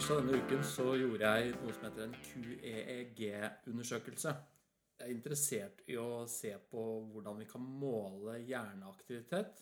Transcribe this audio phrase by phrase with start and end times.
[0.00, 4.30] tirsdag denne uken så gjorde jeg noe som heter en QEEG-undersøkelse.
[4.96, 6.80] Jeg er interessert i å se på
[7.10, 9.60] hvordan vi kan måle hjerneaktivitet.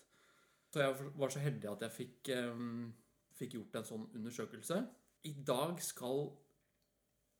[0.70, 2.94] Så jeg var så heldig at jeg fikk, um,
[3.34, 4.76] fikk gjort en sånn undersøkelse.
[5.26, 6.30] I dag skal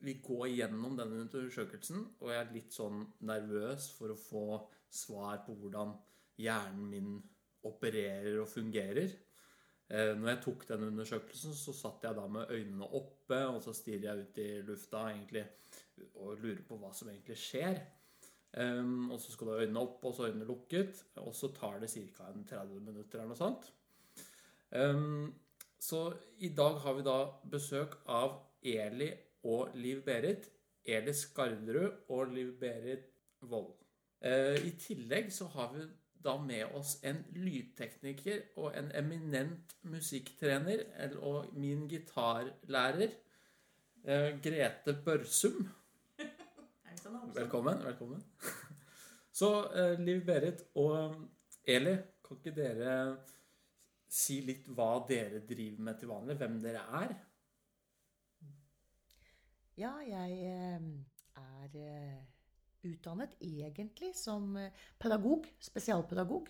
[0.03, 2.99] vi gå igjennom denne undersøkelsen, og jeg er litt sånn
[3.31, 5.95] nervøs for å få svar på hvordan
[6.43, 7.15] hjernen min
[7.63, 9.07] opererer og fungerer.
[9.89, 13.73] Eh, når jeg tok den undersøkelsen, så satt jeg da med øynene oppe, og så
[13.73, 15.45] stirrer jeg ut i lufta egentlig,
[16.13, 17.79] og lurer på hva som egentlig skjer.
[18.49, 21.77] Um, og så skal du ha øynene opp og så øynene lukket, og så tar
[21.81, 22.31] det ca.
[22.33, 23.67] 30 minutter eller noe sånt.
[24.73, 25.33] Um,
[25.79, 26.07] så
[26.41, 27.17] i dag har vi da
[27.49, 29.11] besøk av Eli
[29.49, 30.49] og Liv Berit.
[30.85, 33.05] Eli Skarderud og Liv Berit
[33.41, 33.75] Wold.
[34.25, 35.85] Uh, I tillegg så har vi
[36.23, 40.83] da med oss en lydtekniker og en eminent musikktrener
[41.17, 43.13] og min gitarlærer,
[44.03, 45.69] eh, Grete Børsum.
[47.35, 47.83] Velkommen.
[47.85, 48.23] velkommen.
[49.31, 51.15] Så eh, Liv Berit og
[51.63, 51.95] Eli,
[52.27, 52.93] kan ikke dere
[54.09, 56.35] si litt hva dere driver med til vanlig?
[56.35, 57.13] Hvem dere er?
[59.77, 60.81] Ja, jeg eh,
[61.39, 62.28] er
[62.87, 66.49] utdannet egentlig som eh, pedagog, spesialpedagog.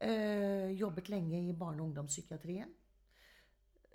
[0.00, 2.70] Eh, jobbet lenge i barne- og ungdomspsykiatrien.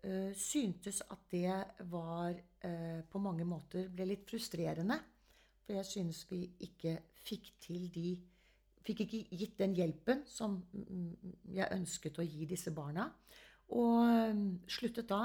[0.03, 4.99] Eh, syntes at det var eh, på mange måter ble litt frustrerende.
[5.65, 8.15] For jeg synes vi ikke fikk til de
[8.85, 13.07] Fikk ikke gitt den hjelpen som mm, jeg ønsket å gi disse barna.
[13.73, 15.23] Og sluttet da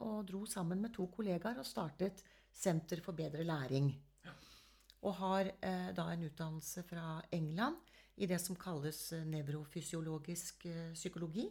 [0.00, 2.22] og dro sammen med to kollegaer og startet
[2.56, 3.90] Senter for bedre læring.
[5.04, 7.76] Og har eh, da en utdannelse fra England
[8.16, 11.46] i det som kalles eh, nevrofysiologisk eh, psykologi.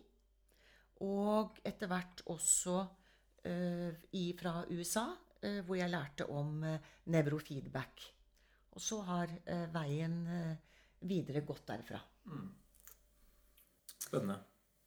[1.05, 2.77] Og etter hvert også
[3.43, 5.09] eh, i, fra USA,
[5.41, 8.05] eh, hvor jeg lærte om eh, nevrofeedback.
[8.75, 9.31] Og så har
[9.71, 10.17] veien
[11.07, 11.95] videre gått derfra.
[12.27, 12.49] Mm.
[13.87, 14.35] Spennende.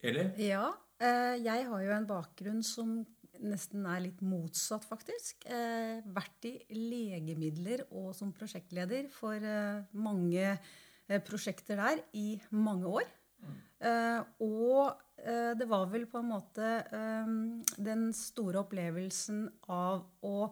[0.05, 0.27] Eli?
[0.45, 0.67] Ja.
[1.41, 2.99] jeg har jo en bakgrunn som
[3.45, 5.47] nesten er litt motsatt, faktisk.
[5.51, 12.99] Eh, vært i legemidler og som prosjektleder for eh, mange eh, prosjekter der i mange
[13.01, 13.15] år.
[13.39, 13.59] Mm.
[14.43, 16.71] og det var vel på en måte
[17.79, 20.49] den store opplevelsen av å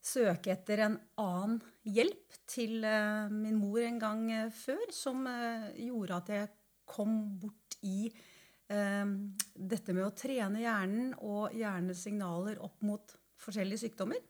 [0.00, 2.80] søke etter en annen hjelp til
[3.28, 4.24] min mor en gang
[4.56, 5.28] før, som
[5.76, 6.48] gjorde at jeg
[6.88, 8.32] kom bort i Ehm,
[8.64, 13.12] dette med å trene hjernen og hjernesignaler opp mot
[13.44, 14.22] forskjellige sykdommer.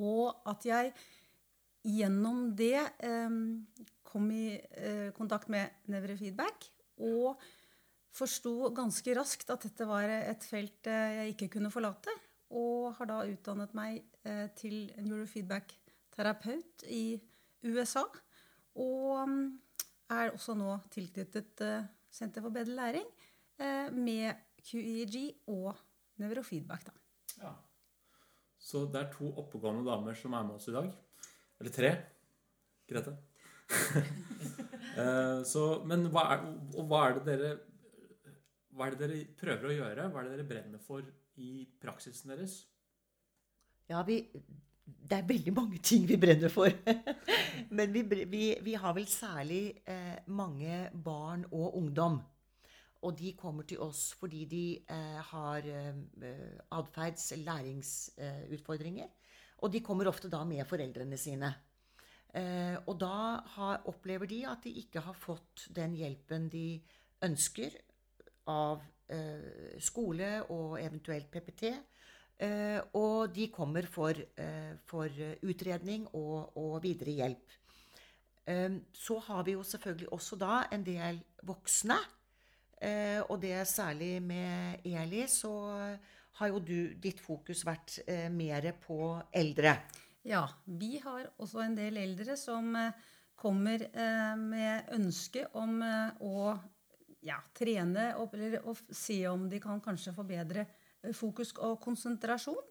[0.00, 0.94] Og at jeg
[1.84, 3.36] gjennom det eh,
[4.08, 6.68] kom i eh, kontakt med nevrofeedback
[7.04, 7.40] og
[8.14, 12.14] forsto ganske raskt at dette var et felt eh, jeg ikke kunne forlate.
[12.54, 17.18] Og har da utdannet meg eh, til neurofeedback-terapeut i
[17.66, 18.04] USA.
[18.78, 19.44] Og mm,
[20.14, 21.64] er også nå tilknyttet
[22.14, 23.06] Senter for bedre læring,
[23.58, 25.16] eh, med QEG
[25.50, 25.74] og
[26.22, 26.86] nevrofeedback.
[26.86, 26.92] Da.
[27.42, 27.52] Ja.
[28.58, 30.92] Så det er to oppegående damer som er med oss i dag.
[31.60, 31.94] Eller tre.
[32.90, 33.16] Grete.
[34.94, 35.60] Eh, så,
[35.90, 36.42] men hva er,
[36.86, 37.48] hva er, det dere
[38.76, 40.04] Hva er det dere prøver å gjøre?
[40.12, 41.08] Hva er det dere brenner for
[41.42, 42.54] i praksisen deres?
[43.90, 44.20] Ja, vi,
[44.84, 46.72] det er veldig mange ting vi brenner for.
[47.76, 52.20] Men vi, vi, vi, har vel særlig eh, mange barn og ungdom.
[53.04, 55.94] Og de kommer til oss fordi de eh, har eh,
[56.72, 59.08] atferds- læringsutfordringer.
[59.58, 61.54] og de kommer ofte da med foreldrene sine.
[62.34, 66.82] Eh, og da har, opplever de at de ikke har fått den hjelpen de
[67.22, 67.76] ønsker
[68.50, 71.70] av eh, skole og eventuelt PPT
[72.98, 75.08] og de kommer for, eh, for
[75.46, 77.54] utredning og, og, videre hjelp.
[78.46, 81.98] Eh, så har vi jo selvfølgelig også da en del voksne.
[83.28, 85.48] og det er særlig med Eli, så
[86.36, 89.78] har jo du, ditt fokus vært mer på eldre.
[90.22, 92.76] Ja, vi har også en del eldre som
[93.36, 93.86] kommer
[94.36, 95.80] med ønske om
[96.20, 96.58] å
[97.24, 100.66] ja, trene eller å se om de kan kanskje forbedre
[101.12, 102.62] fokus og konsentrasjon.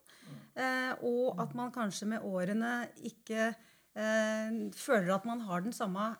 [0.56, 6.14] Eh, og at man kanskje med årene ikke eh, føler at man har den samme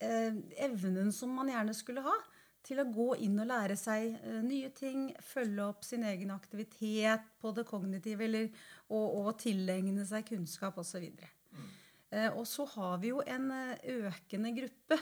[0.00, 0.34] eh,
[0.64, 2.16] evnen som man gjerne skulle ha
[2.64, 7.52] til å gå inn og lære seg nye ting, følge opp sin egen aktivitet på
[7.56, 8.48] det kognitive, eller,
[8.90, 11.06] og, og tilegne seg kunnskap osv.
[11.06, 11.70] Mm.
[12.10, 13.48] Eh, og så har vi jo en
[13.94, 14.98] økende gruppe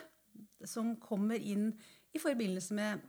[0.66, 1.70] som kommer inn
[2.14, 3.02] i forbindelse med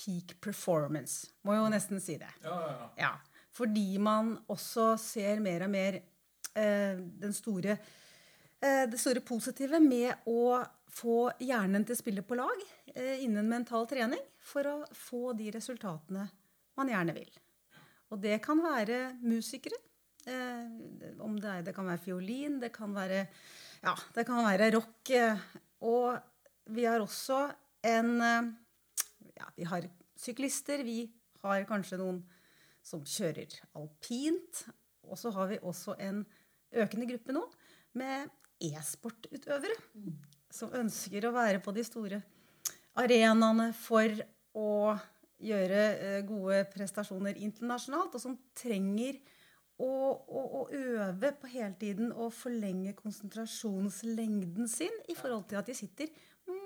[0.00, 1.28] peak performance.
[1.44, 2.30] Må jo nesten si det.
[2.44, 2.88] Ja, ja, ja.
[3.04, 3.12] ja.
[3.52, 7.76] Fordi man også ser mer og mer eh, den store,
[8.62, 10.60] eh, det store positive med å
[10.90, 12.64] få hjernen til å spille på lag
[12.94, 16.26] eh, innen mental trening for å få de resultatene
[16.78, 17.30] man gjerne vil.
[18.10, 19.78] Og det kan være musikere.
[20.28, 23.24] Eh, om det, er, det, kan være fiolin, det kan være,
[23.82, 25.12] ja, det kan være rock.
[25.16, 25.46] Eh,
[25.86, 26.18] og
[26.74, 27.44] vi har også
[27.86, 28.50] en eh,
[29.40, 29.88] ja, Vi har
[30.20, 30.84] syklister.
[30.84, 31.08] Vi
[31.42, 32.20] har kanskje noen
[32.84, 34.64] som kjører alpint.
[35.08, 36.22] Og så har vi også en
[36.70, 37.46] økende gruppe nå
[37.98, 38.30] med
[38.62, 39.78] e-sportutøvere
[40.52, 42.20] som ønsker å være på de store
[43.00, 44.12] arenaene for
[44.58, 44.70] å
[45.40, 49.20] gjøre eh, gode prestasjoner internasjonalt, og som trenger
[49.80, 55.70] å, å, å øve på hele tiden og forlenge konsentrasjonslengden sin i forhold til at
[55.70, 56.12] de sitter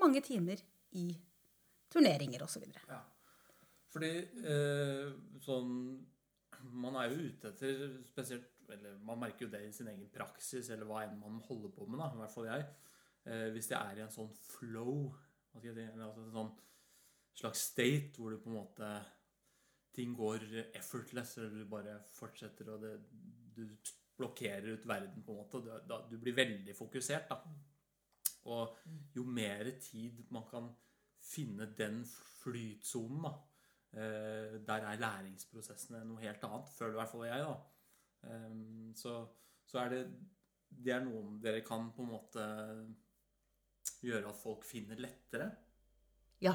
[0.01, 0.59] mange timer
[0.97, 1.07] i
[1.95, 2.65] turneringer osv.
[2.89, 2.99] Ja.
[3.95, 4.11] Fordi
[4.51, 5.13] eh,
[5.45, 5.71] sånn
[6.75, 10.71] Man er jo ute etter spesielt Eller man merker jo det i sin egen praksis,
[10.73, 12.63] eller hva enn man holder på med, da, i hvert fall jeg.
[13.29, 15.11] Eh, hvis det er i en sånn flow,
[15.51, 16.49] hva skal jeg si, eller altså en sånn
[17.35, 18.89] slags state hvor du på en måte
[19.95, 20.41] Ting går
[20.75, 22.89] effortless, eller du bare fortsetter, og det,
[23.55, 23.61] du
[24.17, 25.61] blokkerer ut verden, på en måte.
[25.87, 27.37] Du, du blir veldig fokusert, da.
[28.51, 28.75] Og
[29.15, 30.67] jo mer tid man kan
[31.25, 33.33] finne den flytsonen, da
[33.97, 37.55] eh, Der er læringsprosessene noe helt annet, føler i hvert fall jeg, da.
[38.29, 38.59] Eh,
[38.99, 39.17] så,
[39.65, 40.03] så er det
[40.69, 42.45] Det er noe dere kan på en måte
[44.05, 45.49] gjøre at folk finner lettere.
[46.43, 46.53] Ja.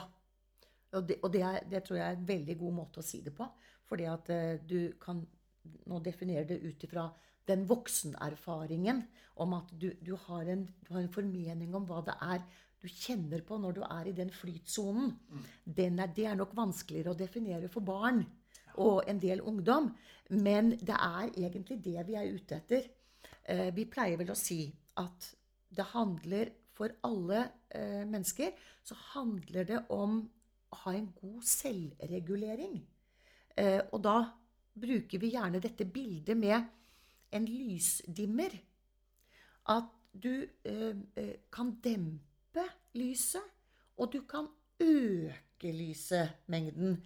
[0.92, 3.20] Og, det, og det, er, det, tror jeg er en veldig god måte å si
[3.24, 3.46] det på.
[3.88, 5.22] Fordi at uh, du kan
[5.90, 7.08] nå definere det ut ifra
[7.48, 9.02] den voksenerfaringen
[9.42, 12.44] om at du, du, har en, du, har en, formening om hva det er
[12.80, 15.12] du kjenner på når du er i den flytsonen.
[15.64, 18.22] Den er, det er nok vanskeligere å definere for barn
[18.80, 19.90] og en del ungdom.
[20.40, 22.88] Men det er egentlig det vi er ute etter.
[23.50, 24.62] Uh, vi pleier vel å si
[25.00, 25.30] at
[25.70, 27.44] det handler for alle
[27.74, 28.54] uh, mennesker
[28.86, 30.22] så handler det om
[30.70, 32.80] å ha en god selvregulering.
[33.58, 34.18] Eh, og da
[34.80, 36.68] bruker vi gjerne dette bildet med
[37.34, 38.54] en lysdimmer.
[39.70, 40.32] At du
[40.64, 42.29] eh, eh, kan dempe
[42.94, 43.44] lyset,
[43.96, 44.48] og du kan
[44.80, 47.02] øke lysemengden.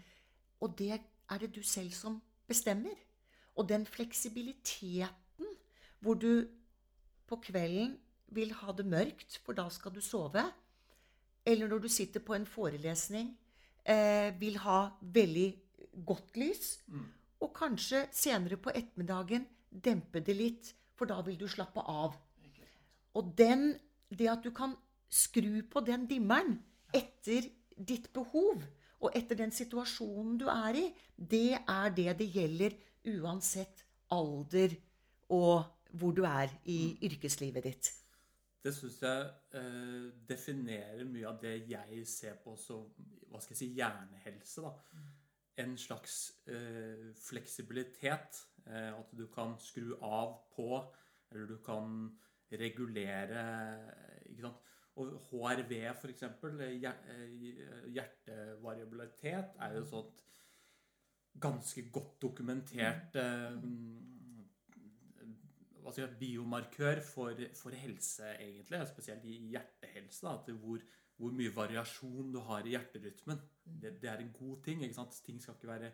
[0.61, 1.01] Og det
[1.31, 2.95] er det du selv som bestemmer.
[3.57, 5.47] Og den fleksibiliteten
[6.01, 6.47] hvor du
[7.27, 7.97] på kvelden
[8.27, 10.43] vil ha det mørkt, for da skal du sove,
[11.47, 13.31] eller når du sitter på en forelesning
[13.85, 15.49] eh, vil ha veldig
[16.07, 16.79] godt lys.
[16.87, 17.05] Mm.
[17.41, 22.17] Og kanskje senere på ettermiddagen dempe det litt, for da vil du slappe av.
[23.15, 23.75] Og den,
[24.11, 24.75] det at du kan
[25.15, 26.57] skru på den dimmeren
[26.95, 28.63] etter ditt behov,
[29.05, 30.85] og etter den situasjonen du er i,
[31.17, 32.77] det er det det gjelder
[33.15, 33.85] uansett
[34.15, 34.75] alder
[35.35, 35.65] og
[35.95, 37.05] hvor du er i mm.
[37.09, 37.91] yrkeslivet ditt.
[38.65, 39.27] Det syns jeg
[39.59, 42.87] eh, definerer mye av det jeg ser på som
[43.29, 44.65] hva skal jeg si, hjernehelse.
[44.65, 45.03] da.
[45.61, 46.17] En slags
[46.49, 48.41] eh, fleksibilitet.
[48.65, 50.81] Eh, at du kan skru av på,
[51.31, 52.09] eller du kan
[52.55, 53.45] regulere
[54.31, 54.64] ikke sant?
[55.01, 56.75] Og HRV, f.eks., eh,
[57.95, 60.23] hjertevariabilitet, er jo sånt
[61.43, 63.57] ganske godt dokumentert eh,
[65.85, 68.81] altså biomarkør for, for, helse, egentlig.
[68.89, 70.27] Spesielt i hjertehelse.
[70.27, 70.81] Da, hvor,
[71.17, 73.41] hvor, mye variasjon du har i hjerterytmen.
[73.65, 73.79] Mm.
[73.83, 74.81] Det, det er en god ting.
[74.81, 75.93] Ting skal ikke, være,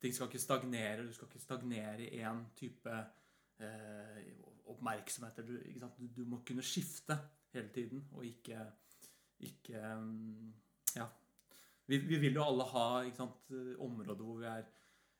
[0.00, 1.06] ting skal ikke stagnere.
[1.06, 2.98] Du skal ikke stagnere i én type
[3.60, 4.22] eh,
[4.66, 5.42] oppmerksomhet.
[5.46, 7.18] Du, du, du, må kunne skifte
[7.54, 8.66] hele tiden, og ikke,
[9.40, 9.80] ikke
[10.96, 11.06] Ja.
[11.88, 14.66] Vi, vi, vil jo alle ha sant, områder hvor vi er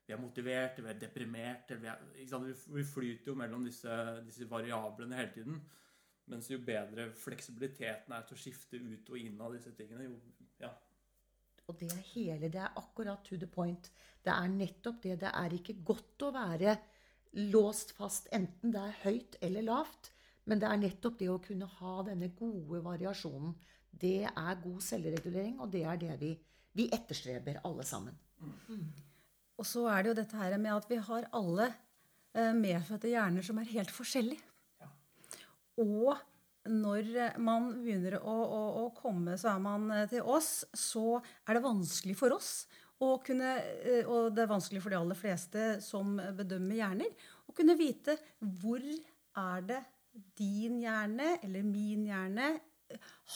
[0.08, 3.92] vi er motiverte, vi er deprimerte vi, er, vi, flyter jo mellom disse,
[4.25, 5.58] disse, variablene hele tiden.
[6.32, 10.16] Mens jo bedre fleksibiliteten er til å skifte ut og inn av disse tingene, jo
[10.61, 10.73] ja.
[11.68, 13.90] Og det er hele, det er akkurat to the point.
[14.25, 15.18] Det er nettopp det.
[15.20, 16.78] Det er ikke godt å være
[17.52, 20.08] låst fast, enten det er høyt eller lavt.
[20.49, 23.52] Men det er nettopp det å kunne ha denne gode variasjonen.
[23.88, 26.33] Det er god selvregulering, og det er det vi,
[26.76, 28.17] vi etterstreber, alle sammen.
[28.40, 28.88] Mm.
[29.59, 33.45] Og så er det jo dette her med at vi har alle eh, medfødte hjerner
[33.45, 34.45] som er helt forskjellige.
[34.81, 34.90] Ja.
[35.83, 36.14] Og
[36.69, 41.59] når man begynner å, å, å, komme så er man eh, til oss, så er
[41.59, 42.52] det vanskelig for oss
[43.02, 47.55] å kunne eh, Og det er vanskelig for de aller fleste som bedømmer hjerner, å
[47.57, 49.83] kunne vite hvor er det
[50.39, 52.51] din hjerne eller min hjerne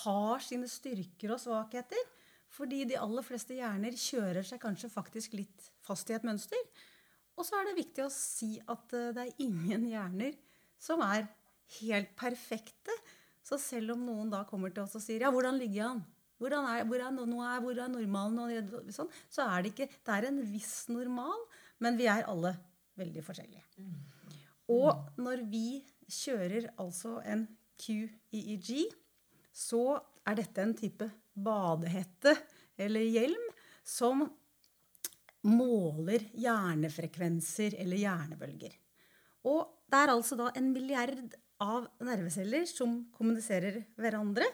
[0.02, 2.10] har sine styrker og svakheter.
[2.52, 6.58] Fordi de aller fleste hjerner kjører seg kanskje faktisk litt fast i et mønster.
[7.38, 10.34] Og så er det viktig å si at eh, det er ingen hjerner
[10.82, 11.24] som er
[11.78, 12.96] helt perfekte.
[13.42, 16.02] Så selv om noen da kommer til oss og sier ja, hvordan ligger jeg an?
[16.42, 18.92] Hvordan er, hvor, er, er, hvor er normalen?
[18.92, 21.44] Sånn, så er det ikke Det er en viss normal,
[21.82, 22.56] men vi er alle
[22.98, 23.62] veldig forskjellige.
[24.74, 25.80] Og når vi
[26.12, 27.46] kjører altså en
[27.80, 28.86] QEEG,
[29.52, 32.34] så er dette en type badehette
[32.80, 33.48] eller hjelm
[33.84, 34.24] som
[35.48, 38.76] måler hjernefrekvenser eller hjernebølger.
[39.50, 44.46] Og det er altså da en milliard av nerveceller som kommuniserer hverandre,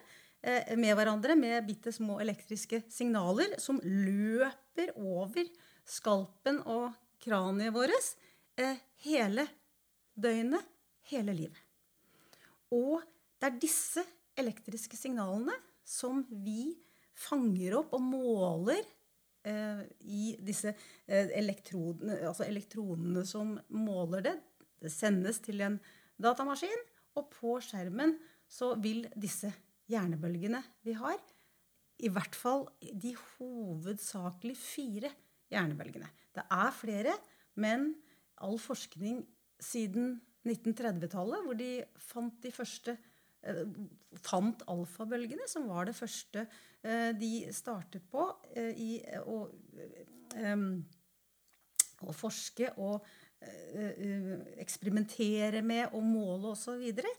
[0.43, 5.45] eh, med hverandre med bitte små elektriske signaler som løper over
[5.89, 8.15] skalpen og kraniet vårt
[8.61, 9.47] eh, hele
[10.19, 10.65] døgnet,
[11.11, 11.65] hele livet.
[12.75, 13.01] Og
[13.39, 14.05] det er disse
[14.39, 15.55] elektriske signalene
[15.89, 16.75] som vi
[17.19, 18.83] fanger opp og måler
[19.49, 24.37] eh, i disse eh, elektrodene, altså elektronene som måler det.
[24.79, 25.79] Det sendes til en
[26.21, 26.85] datamaskin,
[27.19, 28.15] og på skjermen
[28.49, 29.51] så vil disse
[29.91, 31.19] hjernebølgene vi har,
[31.99, 35.11] i hvert fall de hovedsakelig fire
[35.51, 36.07] hjernebølgene.
[36.37, 37.17] Det er flere,
[37.59, 37.91] men
[38.39, 39.25] all forskning
[39.59, 41.71] siden 1930-tallet, hvor de
[42.09, 42.95] fant de første
[43.43, 43.63] eh,
[44.25, 46.45] fant alfabølgene, som var det første
[46.83, 48.25] eh, de startet på
[48.57, 48.91] eh, i
[49.23, 49.41] å,
[52.05, 53.15] å forske og
[54.59, 57.13] eksperimentere med og måle osv., så,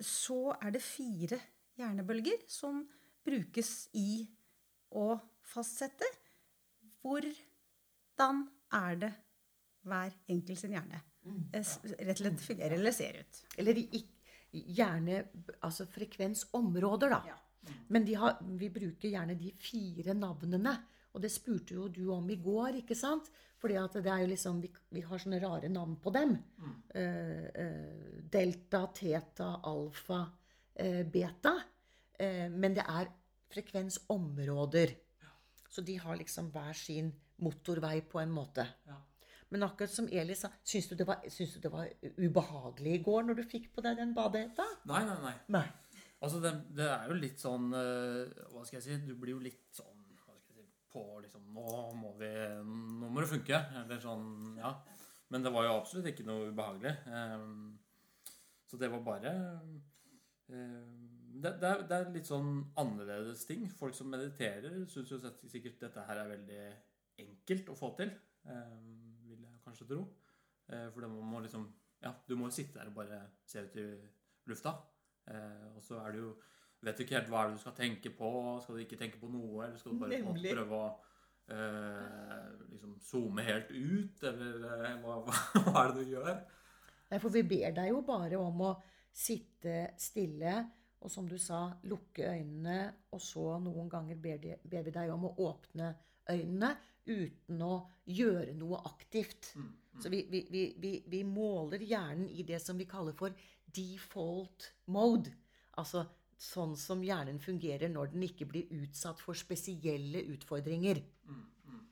[0.00, 1.38] så er det fire
[1.76, 2.78] hjernebølger som
[3.26, 4.22] brukes i
[4.96, 6.08] å fastsette
[7.04, 8.46] hvordan
[8.80, 9.12] er det
[9.86, 11.02] hver enkelt sin hjerne
[11.52, 13.40] rett og slett fungerer eller ser ut.
[13.60, 13.80] Eller
[14.50, 15.22] gjerne
[15.66, 17.22] altså frekvensområder, da.
[17.32, 17.40] Ja.
[17.90, 20.76] Men har, vi bruker gjerne de fire navnene.
[21.16, 23.30] Og det spurte jo du om i går, ikke sant?
[23.56, 26.34] Fordi at det er jo liksom, vi, vi har sånne rare navn på dem.
[26.60, 26.74] Mm.
[26.92, 30.20] Uh, uh, delta, teta, alfa,
[30.82, 31.56] uh, beta.
[32.16, 33.10] men det er
[33.52, 34.92] frekvensområder.
[35.20, 35.32] Ja.
[35.68, 37.10] Så de har liksom hver sin
[37.44, 38.64] motorvei på en måte.
[38.88, 38.96] Ja.
[39.54, 41.04] Men akkurat som Eli sa, syns du, du,
[41.62, 44.66] det var ubehagelig i går når du fikk på deg den badehetta?
[44.90, 45.34] Nei, nei, nei.
[45.54, 45.66] nei.
[46.24, 48.94] Altså, det, det, er jo litt sånn Hva skal jeg si?
[49.04, 49.92] Du blir jo litt sånn
[50.24, 52.30] hva skal jeg si, på liksom Nå må vi
[52.64, 53.60] Nå må det funke.
[53.82, 54.72] Eller sånn Ja.
[55.30, 56.92] Men det var jo absolutt ikke noe ubehagelig.
[58.70, 59.32] Så det var bare
[60.46, 63.66] det, det, er, det er litt sånn annerledes ting.
[63.74, 65.18] Folk som mediterer, syns jo
[65.50, 66.62] sikkert dette her er veldig
[67.26, 68.14] enkelt å få til
[69.76, 70.04] kanskje tro.
[70.72, 73.76] Eh, for det må liksom Ja, du må jo sitte der og bare se ut
[73.76, 73.86] i
[74.46, 74.74] lufta.
[75.28, 76.36] Eh, og så er det jo
[76.84, 78.60] Vet du ikke helt hva er det du skal tenke på.
[78.62, 80.52] Skal du ikke tenke på noe, eller skal du bare Nemlig.
[80.52, 80.90] prøve å
[81.48, 85.16] eh, liksom zoome helt ut, eller eh, hva,
[85.64, 86.36] hva, er det du gjør?
[87.10, 88.74] Nei, for vi ber deg jo bare om å
[89.10, 90.52] sitte stille
[91.00, 92.78] og som du sa, lukke øynene,
[93.14, 97.74] og så noen ganger ber, de, ber vi deg om å åpne øynene uten å
[98.10, 99.52] gjøre noe aktivt.
[99.54, 100.02] Mm, mm.
[100.02, 100.42] Så vi, vi,
[100.78, 103.34] vi, vi, måler hjernen i det som vi kaller for
[103.76, 105.32] default mode.
[105.78, 106.04] Altså
[106.36, 111.00] sånn som hjernen fungerer når den ikke blir utsatt for spesielle utfordringer.
[111.28, 111.84] Mm, mm.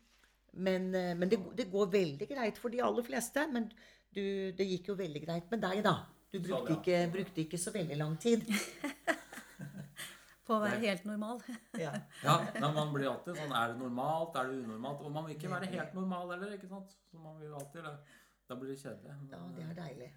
[0.67, 3.47] Men, eh, men det, det, går veldig greit for de aller fleste.
[3.53, 3.71] Men
[4.15, 4.25] du,
[4.57, 5.99] det gikk jo veldig greit med deg, da.
[6.35, 8.43] Du brukte ikke, brukte ikke så veldig lang tid.
[10.47, 11.41] på å være helt normal.
[11.85, 14.37] ja, ja man blir alltid sånn Er det normalt?
[14.41, 15.03] Er det unormalt?
[15.05, 16.55] Og man vil ikke være helt normal heller.
[16.59, 16.95] ikke sant?
[17.11, 17.95] Så man vil alltid det.
[18.49, 19.17] Da blir det kjedelig.
[19.33, 20.11] Ja, det er deilig.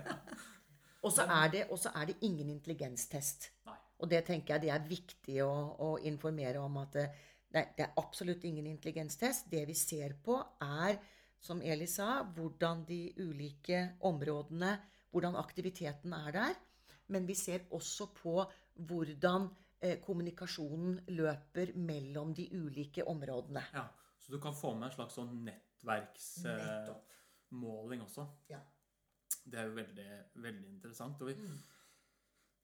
[1.04, 3.52] og så er, er, det ingen intelligenstest.
[3.68, 3.78] Nei.
[4.00, 7.08] Og det tenker jeg det er viktig å, å informere om at det,
[7.52, 9.50] det, er absolutt ingen intelligenstest.
[9.52, 10.98] Det vi ser på, er,
[11.40, 14.78] som Eli sa, hvordan de ulike områdene
[15.10, 16.58] Hvordan aktiviteten er der.
[17.10, 18.44] Men vi ser også på
[18.88, 19.42] hvordan
[19.82, 23.62] eh, kommunikasjonen løper mellom de ulike områdene.
[23.74, 23.84] Ja,
[24.18, 28.26] Så du kan få med en slags sånn nettverksmåling også.
[28.52, 28.60] Ja.
[29.44, 30.10] Det er jo veldig,
[30.44, 31.22] veldig interessant.
[31.22, 31.58] Og vi, mm.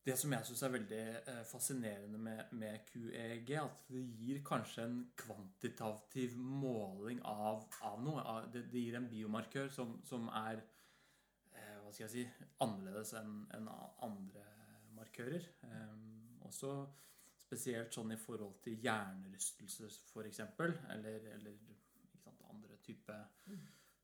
[0.07, 4.85] Det som jeg syns er veldig eh, fascinerende med, med, QEG, at det gir kanskje
[4.85, 8.23] en kvantitativ måling av, av noe.
[8.53, 12.23] Det, det, gir en biomarkør som, som er eh, hva skal jeg si,
[12.63, 13.67] annerledes enn en
[14.07, 14.45] andre
[14.95, 15.43] markører.
[15.67, 16.06] Um,
[16.47, 16.73] også
[17.47, 20.41] spesielt sånn i forhold til hjernerystelse, f.eks.,
[20.93, 21.59] eller, eller
[22.23, 23.15] sant, andre type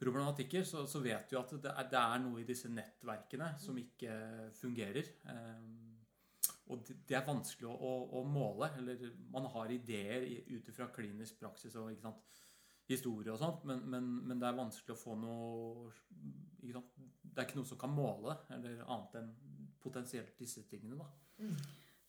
[0.04, 3.78] problematikker, så, så, vet vi at det er, det er, noe i disse nettverkene som
[3.80, 4.14] ikke
[4.58, 5.12] fungerer.
[5.32, 5.92] Um,
[6.72, 8.72] og det, er vanskelig å, å, å, måle.
[8.80, 11.92] Eller man har ideer ut ifra klinisk praksis og
[12.88, 15.92] historie og sånt, men, men, men, det er vanskelig å få noe
[16.74, 16.90] sant?
[17.24, 19.32] Det er ikke noe som kan måle eller annet enn
[19.84, 21.00] potensielt disse tingene.
[21.00, 21.08] da.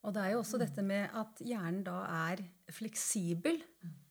[0.05, 0.09] Mm.
[0.09, 3.63] Og det er jo også dette med at hjernen da er fleksibel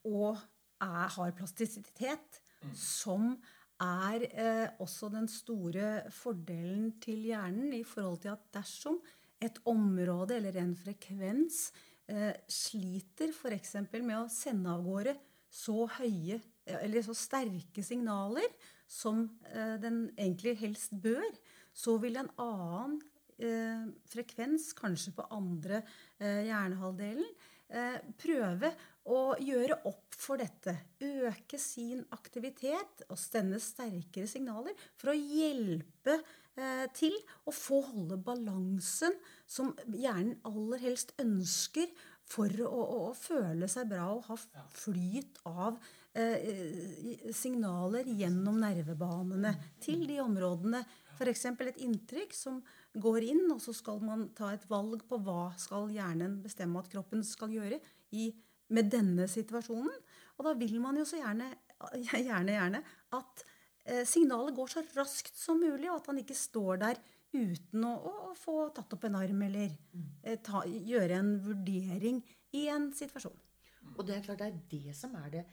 [0.09, 0.39] og
[0.81, 2.73] er, har plastisitet, mm.
[2.73, 3.35] som
[3.83, 8.97] er eh, også den store fordelen til hjernen i forhold til at dersom
[9.43, 11.67] et område eller en frekvens
[12.09, 13.75] eh, sliter f.eks.
[13.93, 15.17] med å sende av gårde
[15.53, 18.47] så høye eller så sterke signaler
[18.89, 21.27] som eh, den egentlig helst bør,
[21.73, 23.01] så vil en annen
[23.39, 25.81] eh, frekvens, kanskje på andre
[26.19, 27.29] eh, hjernehalvdelen,
[27.73, 28.73] eh, prøve
[29.09, 30.75] å gjøre opp for dette.
[31.03, 36.19] Øke sin aktivitet og stende sterkere signaler for å hjelpe
[36.55, 39.17] eh, til å få holde balansen
[39.49, 41.91] som hjernen aller helst ønsker
[42.29, 44.37] for å, å, å føle seg bra og ha
[44.73, 45.77] flyt av
[46.15, 50.83] eh, signaler gjennom nervebanene til de områdene.
[51.17, 51.45] F.eks.
[51.51, 52.63] et inntrykk som
[52.93, 56.91] går inn, og så skal man ta et valg på hva skal hjernen bestemme at
[56.91, 57.79] kroppen skal gjøre
[58.13, 58.29] i,
[58.73, 59.95] med denne situasjonen.
[60.37, 61.49] Og da vil man jo så gjerne,
[62.13, 62.83] gjerne, gjerne
[63.17, 63.43] at
[63.85, 67.01] eh, signalet går så raskt som mulig, og at han ikke står der
[67.33, 69.73] uten å, å få tatt opp en arm eller
[70.21, 72.21] eh, ta, gjøre en vurdering
[72.53, 73.39] i en situasjon.
[73.97, 75.43] Og det er klart det er det som er det,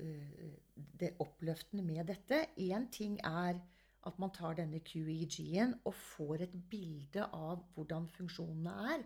[0.00, 0.54] uh,
[1.02, 2.46] det oppløftende med dette.
[2.62, 3.58] Én ting er
[4.06, 9.04] at man tar denne QEG-en og får et bilde av hvordan funksjonene er.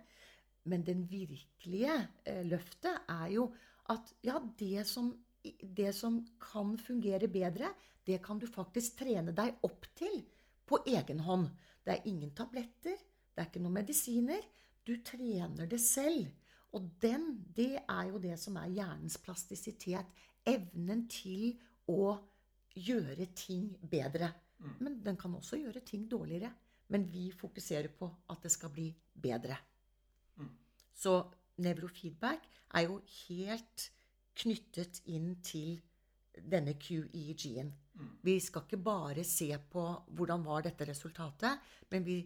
[0.69, 1.97] Men den virkelige
[2.29, 3.49] uh, løftet er jo
[3.91, 5.15] at ja, det som,
[5.63, 7.73] det som kan fungere bedre,
[8.07, 10.21] det kan du faktisk trene deg opp til
[10.69, 11.49] på egen hånd.
[11.85, 12.99] Det er ingen tabletter,
[13.35, 14.45] det er ikke noen medisiner.
[14.87, 16.29] Du trener det selv.
[16.77, 20.07] Og den, det er jo det som er hjernens plastisitet.
[20.47, 21.57] Evnen til
[21.91, 22.15] å
[22.79, 24.31] gjøre ting bedre.
[24.61, 24.75] Mm.
[24.79, 26.53] Men den kan også gjøre ting dårligere.
[26.91, 28.89] Men vi fokuserer på at det skal bli
[29.23, 29.57] bedre.
[30.37, 30.51] Mm.
[30.95, 31.15] Så
[31.63, 33.91] nevrofeedback er jo helt
[34.41, 35.79] knyttet inn til
[36.41, 37.73] denne QEG-en.
[37.95, 38.13] Mm.
[38.23, 39.85] Vi skal ikke bare se på
[40.17, 41.59] hvordan var dette resultatet,
[41.91, 42.21] men vi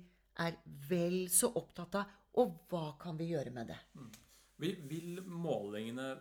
[0.44, 3.79] er vel så opptatt av og hva kan vi gjøre med det.
[3.94, 4.11] Mm.
[4.62, 6.12] Vil målingene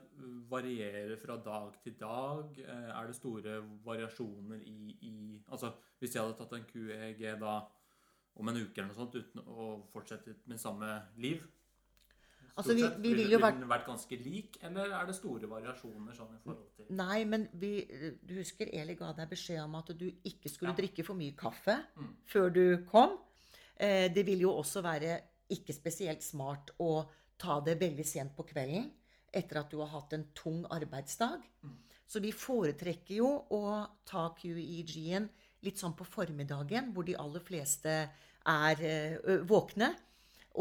[0.50, 2.56] variere fra dag til dag?
[2.58, 5.16] Eh, er det store variasjoner i, i
[5.48, 7.60] Altså, hvis jeg hadde tatt en QEG da
[8.34, 10.90] om en uke eller noe sånt uten å fortsette med samme
[11.22, 11.44] liv,
[12.54, 13.56] Altså, vi, vi vil jo vært...
[13.56, 17.24] Vil den vært ganske lik, eller er det store variasjoner sånn i forhold til Nei,
[17.26, 17.72] men vi,
[18.22, 20.78] du husker Eli ga deg beskjed om at du ikke skulle ja.
[20.78, 22.12] drikke for mye kaffe mm.
[22.30, 23.16] før du kom.
[23.74, 25.18] Eh, det vil jo også være
[25.54, 26.92] ikke spesielt smart å
[27.40, 28.90] ta det veldig sent på kvelden
[29.34, 31.42] etter at du har hatt en tung arbeidsdag.
[31.66, 31.78] Mm.
[32.06, 33.64] Så vi foretrekker jo å
[34.06, 35.26] ta QEG-en
[35.66, 37.94] litt sånn på formiddagen, hvor de aller fleste
[38.54, 39.94] er ø, våkne.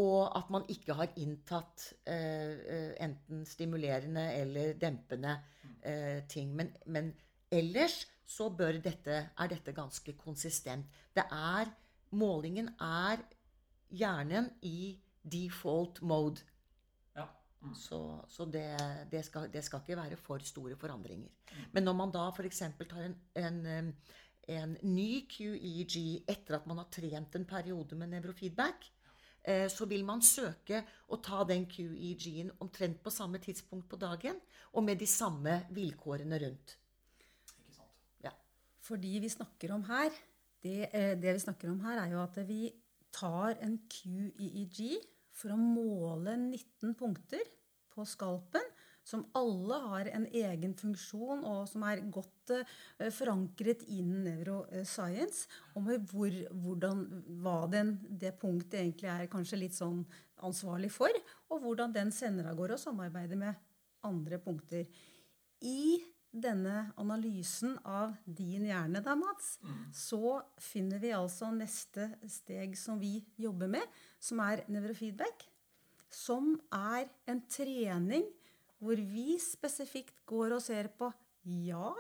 [0.01, 5.35] Og at man ikke har inntatt eh, eh, enten stimulerende eller dempende
[5.85, 6.55] eh, ting.
[6.57, 7.11] Men, men,
[7.53, 10.87] ellers så dette, er dette ganske konsistent.
[11.13, 11.69] Det er
[12.13, 13.23] Målingen er
[13.89, 16.43] hjernen i default mode.
[17.63, 17.75] Mm.
[17.79, 18.67] Så, så det,
[19.11, 21.31] det, skal, det, skal, ikke være for store forandringer.
[21.73, 22.65] Men når man da f.eks.
[22.91, 23.93] tar en, en,
[24.51, 28.91] en ny QEG etter at man har trent en periode med nevrofeedback,
[29.43, 34.39] Eh, så vil man søke å ta den QEG-en omtrent på samme tidspunkt på dagen
[34.73, 36.77] og med de samme vilkårene rundt.
[37.57, 37.97] Ikke sant?
[38.23, 38.31] Ja.
[38.87, 40.15] Fordi vi snakker om her,
[40.63, 42.71] det, eh, det, vi snakker om her, er jo at vi
[43.13, 44.79] tar en QEEG
[45.37, 47.45] for å måle 19 punkter
[47.93, 48.65] på skalpen
[49.05, 55.49] som alle har en egen funksjon, og som er godt uh, forankret innen neuroscience.
[55.79, 57.03] Om hvor, hvordan,
[57.43, 60.05] hva den, det punktet egentlig er kanskje litt sånn
[60.47, 61.11] ansvarlig for,
[61.51, 63.59] og hvordan den sender av gårde og samarbeider med
[64.07, 64.87] andre punkter.
[65.63, 65.99] I
[66.33, 69.81] denne analysen av din hjerne, da, Mats, mm.
[69.95, 73.85] så finner vi altså neste steg som vi jobber med,
[74.21, 75.45] som er nevrofeedback.
[76.13, 78.25] Som er en trening
[78.83, 81.93] hvor vi spesifikt går og ser på Ja,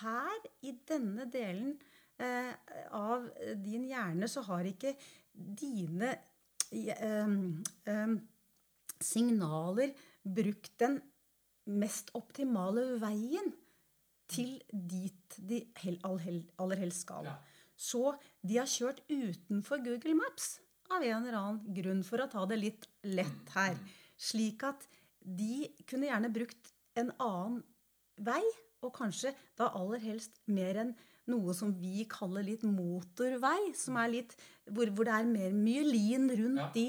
[0.00, 1.74] her i denne delen
[2.20, 2.52] eh,
[2.94, 3.26] av
[3.60, 4.94] din hjerne så har ikke
[5.32, 6.14] dine
[6.72, 7.32] eh,
[7.92, 8.14] eh,
[8.98, 9.92] signaler
[10.24, 10.98] brukt den
[11.68, 13.52] mest optimale veien
[14.28, 15.62] til dit de
[16.06, 17.28] aller helst skal.
[17.78, 20.58] Så de har kjørt utenfor Google Maps
[20.90, 23.76] av en eller annen grunn, for å ta det litt lett her.
[24.18, 24.86] Slik at
[25.20, 27.60] de kunne gjerne brukt en annen
[28.24, 28.42] vei
[28.82, 30.94] og kanskje da aller helst mer enn
[31.28, 34.32] noe som vi kaller litt motorvei, som er litt,
[34.72, 36.70] hvor, hvor det er mer myelin rundt Ja.
[36.72, 36.86] de,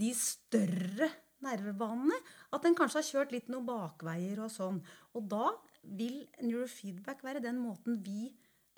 [0.00, 1.10] de større
[1.44, 2.16] nervebanene.
[2.56, 4.80] At en kanskje har kjørt litt noen bakveier og sånn.
[5.18, 5.50] Og da
[5.82, 8.30] vil neurofeedback være den måten vi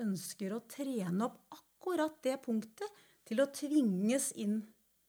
[0.03, 4.61] ønsker å trene opp akkurat det punktet til å tvinges inn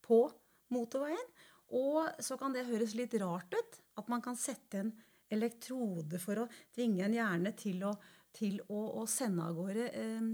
[0.05, 0.25] på
[0.73, 1.29] motorveien.
[1.75, 4.91] Og så kan det høres litt rart ut at man kan sette en
[5.33, 7.95] elektrode for å tvinge en hjerne til å,
[8.35, 10.27] til å, å sende av gårde eh,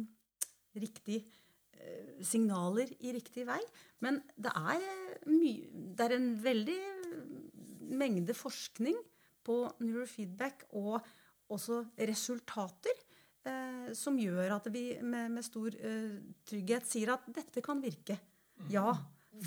[0.81, 3.61] riktig eh, signaler i riktig vei.
[4.03, 4.83] Men det er,
[5.23, 6.81] eh, det er en veldig
[8.01, 8.99] mengde forskning
[9.45, 10.99] på neurofeedback og
[11.51, 12.95] også resultater
[13.47, 18.17] eh, som gjør at vi med, med stor eh, trygghet sier at dette kan virke.
[18.71, 18.91] Ja,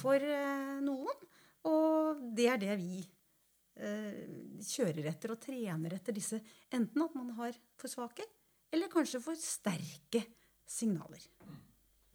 [0.01, 1.27] for eh, noen.
[1.64, 4.25] Og det er det vi eh,
[4.61, 6.40] kjører etter og trener etter disse.
[6.75, 8.27] Enten at man har for svake,
[8.75, 10.25] eller kanskje for sterke
[10.69, 11.23] signaler.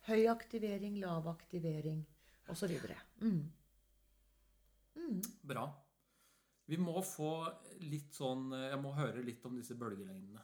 [0.10, 2.02] Høy aktivering, lav aktivering
[2.50, 2.74] osv.
[3.22, 3.42] Mm.
[5.46, 5.68] Bra.
[6.70, 7.34] Vi må få
[7.90, 10.44] litt sånn Jeg må høre litt om disse bølgelengdene.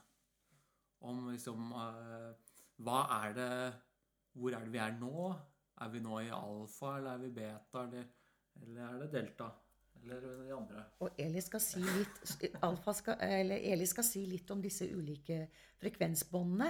[1.06, 3.52] Om liksom eh, Hva er det
[4.34, 5.30] Hvor er det vi er nå?
[5.84, 8.06] Er vi nå i alfa, eller er vi beta, eller,
[8.64, 9.50] eller er det delta?
[10.00, 10.84] Eller de andre?
[11.04, 12.22] Og Eli skal, si litt,
[12.64, 15.42] Alfa skal, eller Eli skal si litt om disse ulike
[15.82, 16.70] frekvensbåndene.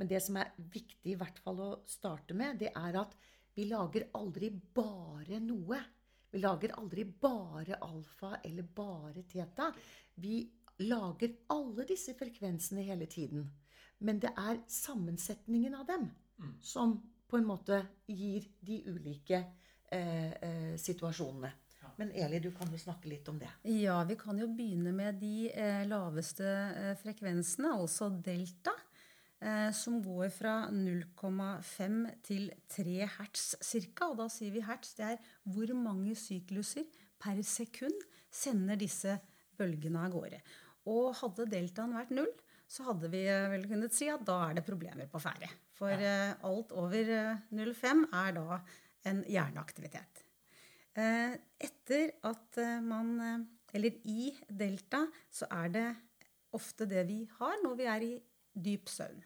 [0.00, 3.12] Men det som er viktig i hvert fall å starte med, det er at
[3.56, 5.80] vi lager aldri bare noe.
[6.36, 9.72] Vi lager aldri bare alfa eller bare teta.
[10.14, 10.50] Vi
[10.84, 13.46] lager alle disse frekvensene hele tiden.
[14.04, 16.10] Men det er sammensetningen av dem
[16.60, 16.92] som
[17.24, 17.78] på en måte
[18.12, 19.38] gir de ulike
[19.88, 21.54] eh, eh, situasjonene.
[21.96, 23.48] Men Eli, du kan jo snakke litt om det.
[23.72, 28.85] Ja, vi kan jo begynne med de eh, laveste eh, frekvensene, altså delta, eh,
[29.76, 34.08] som går fra 0,5 til 3 hertz ca.
[34.08, 36.86] Og da sier vi hertz, det er hvor mange sykluser
[37.20, 39.18] per sekund sender disse
[39.58, 40.40] bølgene av gårde.
[40.92, 42.32] Og hadde deltaen vært null,
[42.66, 45.48] så hadde vi eh, vel kunnet si at da er det problemer på ferde.
[45.76, 48.60] For eh, alt over eh, 0,5 er da
[49.10, 50.22] en hjerneaktivitet.
[50.96, 53.44] Eh, Etter at eh, man eh,
[53.76, 55.88] Eller i delta så er det
[56.56, 58.12] ofte det vi har når vi er i
[58.64, 59.22] dyp søvn.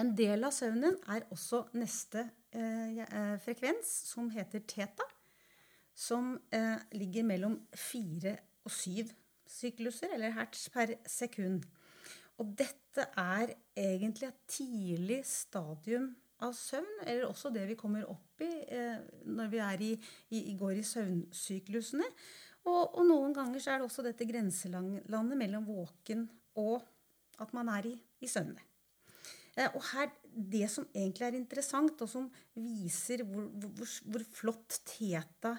[0.00, 2.24] En del av søvnen er også neste
[2.56, 5.04] eh, eh, frekvens, som heter teta,
[5.92, 9.12] som eh, ligger mellom fire og syv
[9.52, 11.66] sykluser, eller hertz per sekund.
[12.40, 18.42] Og dette er egentlig et tidlig stadium av søvn, eller også det vi kommer opp
[18.42, 19.92] i eh, når vi i,
[20.30, 22.08] i, i går i søvnsyklusene.
[22.62, 26.24] Og, og noen ganger så er det også dette grenselandet mellom våken
[26.62, 26.82] og
[27.42, 28.62] at man er i, i søvne.
[29.56, 34.78] Eh, og her, Det som egentlig er interessant, og som viser hvor, hvor, hvor flott
[34.88, 35.50] teta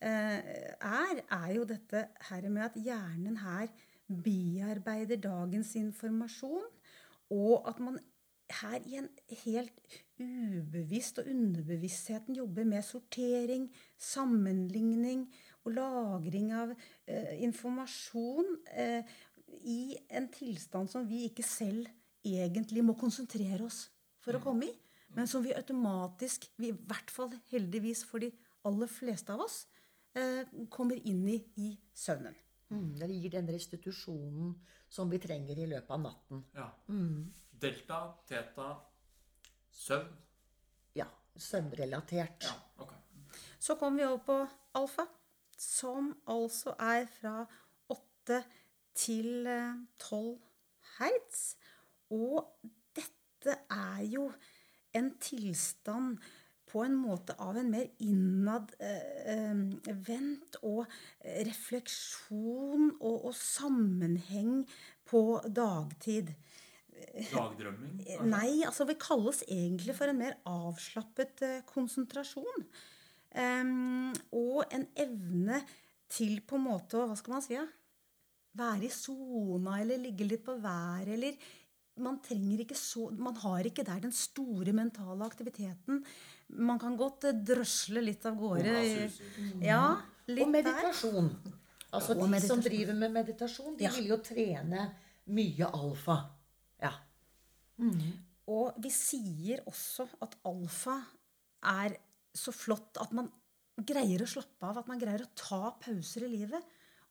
[0.00, 0.38] eh,
[0.80, 3.68] er, er jo dette her med at hjernen her
[4.08, 6.64] bearbeider dagens informasjon,
[7.30, 8.00] og at man
[8.52, 9.08] her i en
[9.44, 15.26] helt ubevisst og underbevisstheten jobber med sortering, sammenligning
[15.64, 16.72] og lagring av
[17.06, 19.14] eh, informasjon eh,
[19.60, 21.88] i en tilstand som vi ikke selv
[22.24, 23.84] egentlig må konsentrere oss
[24.22, 24.74] for å komme i,
[25.16, 28.30] men som vi automatisk, vi, i hvert fall heldigvis for de
[28.68, 29.66] aller fleste av oss,
[30.14, 32.36] eh, kommer inn i i søvnen.
[32.72, 34.54] Mm, det gir den restitusjonen
[34.88, 36.44] som vi trenger i løpet av natten.
[36.56, 36.70] Ja.
[37.62, 38.68] Delta, teta,
[39.70, 40.14] søvn.
[40.96, 42.46] Ja, søvnrelatert.
[42.48, 42.98] Ja, okay.
[43.58, 44.38] Så kommer vi over på
[44.80, 45.06] alfa,
[45.58, 47.42] som altså er fra
[47.92, 48.61] åtte til
[48.96, 50.38] eh, 12
[50.98, 51.56] hertz.
[52.12, 52.48] Og
[52.96, 54.32] dette er jo
[54.96, 56.18] en tilstand
[56.72, 58.80] på en måte av en mer innadvendt
[60.64, 60.86] og
[61.48, 64.64] refleksjon og, og sammenheng
[65.08, 66.32] på dagtid.
[67.32, 68.00] Dagdrømming.
[68.28, 72.66] Nei, altså vi kalles egentlig for en mer avslappet eh, konsentrasjon.
[73.32, 75.62] Um, og en evne
[76.12, 77.54] til på en måte Hva skal man si?
[77.56, 77.64] Ja?
[78.58, 81.36] Være i sona eller ligge litt på været eller
[82.02, 86.02] man trenger ikke så Man har ikke der den store mentale aktiviteten.
[86.48, 89.10] Man kan godt eh, drøsle litt av gårde.
[89.60, 90.62] Ja, litt Og der.
[90.62, 91.30] meditasjon.
[91.92, 93.90] Altså Og De som driver med meditasjon, de Ja.
[93.92, 94.86] vil jo trene
[95.28, 96.16] mye alfa.
[96.80, 96.92] Ja.
[98.48, 100.96] Og vi sier også at alfa
[101.62, 101.96] er
[102.34, 103.28] så flott at man
[103.76, 106.62] greier å slappe av, at man greier å ta pauser i livet.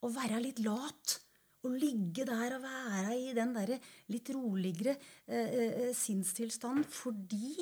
[0.02, 1.20] Og være litt lat.
[1.62, 3.78] Å ligge der og være i den derre
[4.10, 4.96] litt roligere
[5.26, 7.54] eh, eh, sinnstilstanden fordi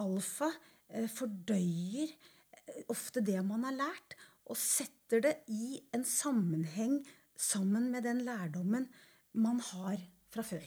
[0.00, 0.48] alfa
[0.88, 7.00] eh, fordøyer eh, ofte det man har lært, og setter det i en sammenheng
[7.36, 8.86] sammen med den lærdommen
[9.36, 10.00] man har
[10.32, 10.66] fra før.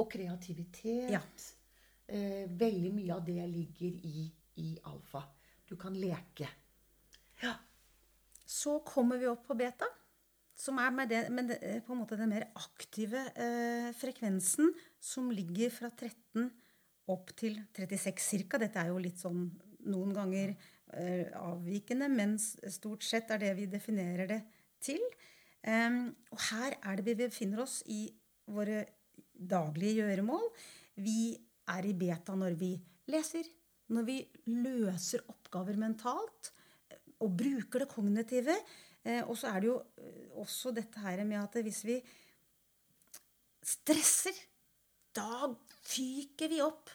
[0.00, 1.10] Og kreativitet.
[1.12, 1.20] Ja.
[2.10, 4.24] Eh, veldig mye av det ligger i,
[4.62, 5.26] i alfa.
[5.68, 6.48] Du kan leke.
[7.42, 7.54] Ja.
[8.46, 9.86] Så kommer vi opp på beta,
[10.60, 15.30] som er med, det, med det, på en måte den mer aktive eh, frekvensen, som
[15.32, 16.50] ligger fra 13
[17.10, 18.60] opp til 36 ca.
[18.60, 19.48] Dette er jo litt sånn
[19.88, 24.40] noen ganger eh, avvikende, men stort sett er det vi definerer det
[24.84, 25.00] til.
[25.60, 28.06] Um, og her er det vi befinner oss i
[28.48, 28.84] våre
[29.32, 30.46] daglige gjøremål.
[31.04, 31.34] Vi
[31.70, 32.72] er i beta når vi
[33.12, 33.48] leser,
[33.92, 34.16] når vi
[34.52, 36.52] løser oppgaver mentalt
[36.90, 38.56] eh, og bruker det kognitive.
[39.04, 41.98] Eh, og så er det jo eh, også dette her med at hvis vi
[43.64, 44.36] stresser,
[45.16, 45.48] da
[45.90, 46.90] fyker vi opp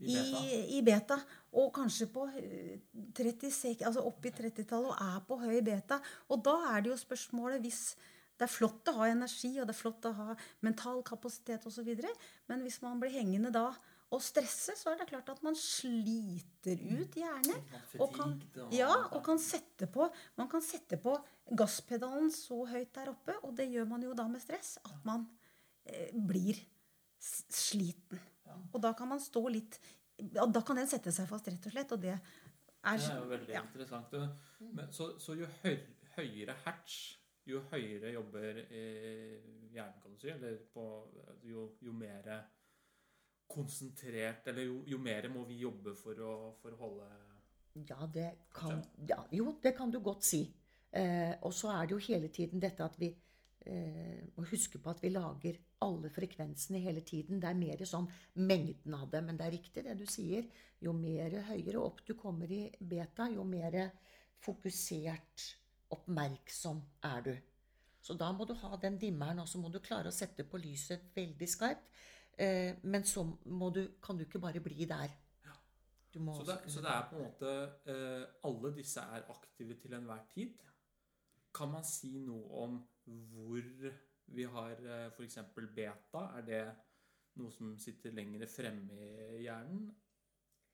[0.00, 0.62] I i, beta.
[0.76, 1.18] i beta.
[1.60, 2.80] Og kanskje på eh,
[3.16, 6.00] 36, altså opp i 30-tallet og er på høy beta.
[6.30, 7.84] Og da er det jo spørsmålet hvis
[8.40, 11.90] det er flott å ha energi og det er flott å ha mental kapasitet osv.,
[12.48, 13.68] men hvis man blir hengende da
[14.10, 17.60] og stresse, så er det klart at man sliter ut hjernen.
[18.02, 18.32] Og kan,
[18.74, 20.08] ja, og kan sette på,
[20.40, 21.14] man kan sette på
[21.50, 25.26] gasspedalen så høyt der oppe, og det gjør man jo da med stress, at man
[25.84, 26.58] eh, blir
[27.20, 28.20] sliten.
[28.72, 29.80] Og da kan man stå litt
[30.20, 31.92] Da kan den sette seg fast, rett og slett.
[31.94, 32.20] Og det er,
[32.82, 33.62] Det er jo veldig ja.
[33.64, 34.16] interessant.
[34.60, 35.48] Men, så, så jo
[36.16, 36.96] høyere hertz,
[37.48, 39.38] jo høyere jobber eh,
[39.72, 40.86] hjernen, kan du si, eller på,
[41.48, 42.28] jo, jo mer
[43.50, 47.08] konsentrert Eller jo, jo mer må vi jobbe for å, for å holde
[47.88, 50.44] Ja, det kan ja, Jo, det kan du godt si.
[50.90, 53.10] Eh, og så er det jo hele tiden dette at vi
[53.66, 57.40] eh, må huske på at vi lager alle frekvensene hele tiden.
[57.40, 58.08] Det er mer sånn
[58.42, 59.22] mengden av det.
[59.26, 60.48] Men det er riktig det du sier.
[60.82, 63.78] Jo mer høyere opp du kommer i beta, jo mer
[64.40, 65.46] fokusert,
[65.92, 67.32] oppmerksom er du.
[68.00, 70.60] Så da må du ha den dimmeren, og så må du klare å sette på
[70.60, 71.90] lyset veldig skarpt.
[72.40, 75.12] Eh, men så må du, kan du ikke bare bli der.
[76.10, 77.50] Så det, så det er på en måte
[77.86, 80.56] eh, Alle disse er aktive til enhver tid.
[81.54, 83.64] Kan man si noe om hvor
[84.30, 85.38] vi har eh, f.eks.
[85.74, 86.26] beta?
[86.38, 86.62] Er det
[87.40, 88.94] noe som sitter lenger fremme
[89.38, 89.88] i hjernen,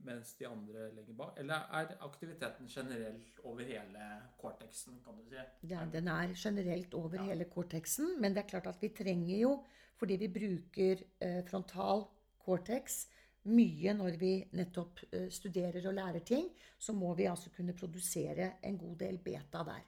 [0.05, 1.39] mens de andre lenger bak?
[1.41, 4.11] Eller er aktiviteten generelt over hele
[4.41, 5.41] cortexen, kan du si?
[5.71, 7.25] Ja, den er generelt over Ja.
[7.31, 9.65] hele cortexen, men det er klart at vi trenger jo,
[9.97, 12.05] fordi vi bruker eh, frontal
[12.45, 13.07] cortex
[13.47, 18.57] mye når vi nettopp eh, studerer og lærer ting, så må vi altså kunne produsere
[18.63, 19.85] en god del beta der.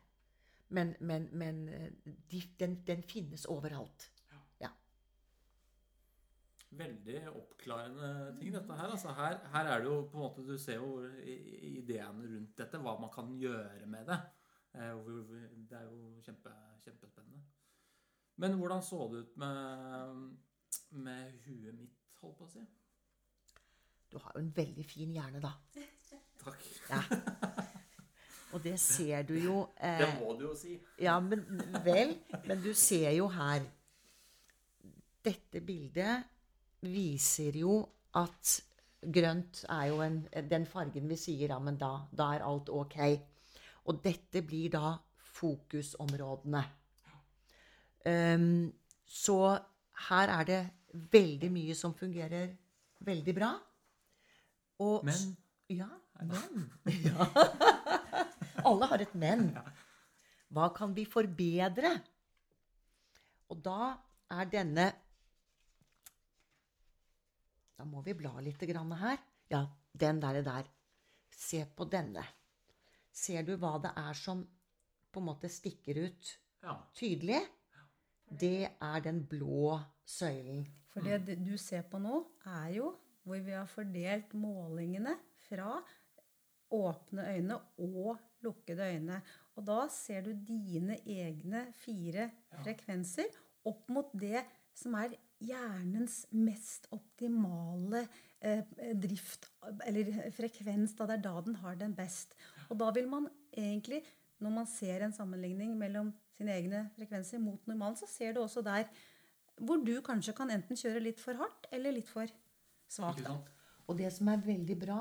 [0.68, 1.90] Men, men, men eh,
[2.30, 4.10] de, den, den finnes overalt.
[4.60, 4.68] ja
[6.76, 8.90] Veldig oppklarende ting, dette her.
[8.92, 12.80] Altså, her, her er det jo på en måte Du ser jo ideene rundt dette,
[12.84, 14.18] hva man kan gjøre med det.
[14.74, 14.92] Eh,
[15.70, 16.52] Det er jo kjempe,
[16.84, 17.40] kjempespennende.
[18.38, 20.28] Men hvordan så det ut med,
[20.90, 22.66] med huet mitt, holdt på å si?
[24.08, 25.50] Du har jo en veldig fin hjerne, da.
[26.44, 26.68] Takk.
[26.90, 27.02] Ja.
[28.52, 30.78] Og det ser du jo eh, Det må du jo si.
[31.02, 31.44] Ja, men
[31.84, 32.14] vel.
[32.46, 33.66] Men du ser jo her
[35.24, 36.24] Dette bildet
[36.88, 37.82] viser jo
[38.16, 38.54] at
[39.02, 42.96] grønt er jo en, den fargen vi sier ja, men da, da er alt ok.
[43.90, 44.94] Og dette blir da
[45.38, 46.62] fokusområdene.
[48.08, 48.72] Um,
[49.04, 49.58] så
[50.08, 50.60] her er det
[51.12, 52.54] veldig mye som fungerer
[53.04, 53.52] veldig bra.
[54.78, 55.36] Og, Men
[55.68, 55.90] ja,
[56.22, 56.70] men.
[57.04, 57.74] Ja.
[58.68, 59.50] Alle har et men.
[60.52, 61.92] Hva kan vi forbedre?
[63.48, 63.94] Og da
[64.38, 64.90] er denne
[67.78, 69.20] Da må vi bla litt grann her.
[69.52, 69.62] Ja,
[69.94, 70.66] den der, der.
[71.30, 72.24] Se på denne.
[73.14, 74.42] Ser du hva det er som
[75.14, 76.32] på en måte stikker ut
[76.98, 77.38] tydelig?
[78.28, 80.66] Det er den blå søylen.
[80.90, 82.90] For det det du ser på nå, er jo
[83.22, 85.14] hvor vi har fordelt målingene
[85.46, 85.78] fra
[86.74, 89.20] åpne øyne og lukkede øyne.
[89.58, 92.30] Og da ser du dine egne fire
[92.62, 93.32] frekvenser
[93.68, 94.44] opp mot det
[94.78, 98.04] som er hjernens mest optimale
[98.40, 98.62] eh,
[98.98, 99.48] drift,
[99.86, 100.94] eller frekvens.
[100.98, 102.34] Da det er da den har den best.
[102.68, 104.02] Og da vil man egentlig,
[104.38, 108.62] når man ser en sammenligning mellom sine egne frekvenser mot normalen, så ser du også
[108.66, 108.86] der
[109.58, 112.30] hvor du kanskje kan enten kjøre litt for hardt eller litt for
[112.88, 113.26] svakt.
[113.88, 115.00] Og det som er veldig bra,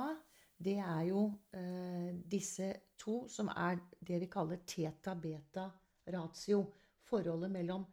[0.57, 6.63] det er jo eh, disse to som er det vi kaller teta-beta-ratio.
[7.07, 7.85] Forholdet mellom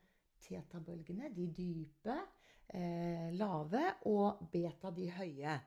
[0.42, 2.16] tetabølgene, de dype,
[2.74, 5.58] eh, lave, og beta, de høye.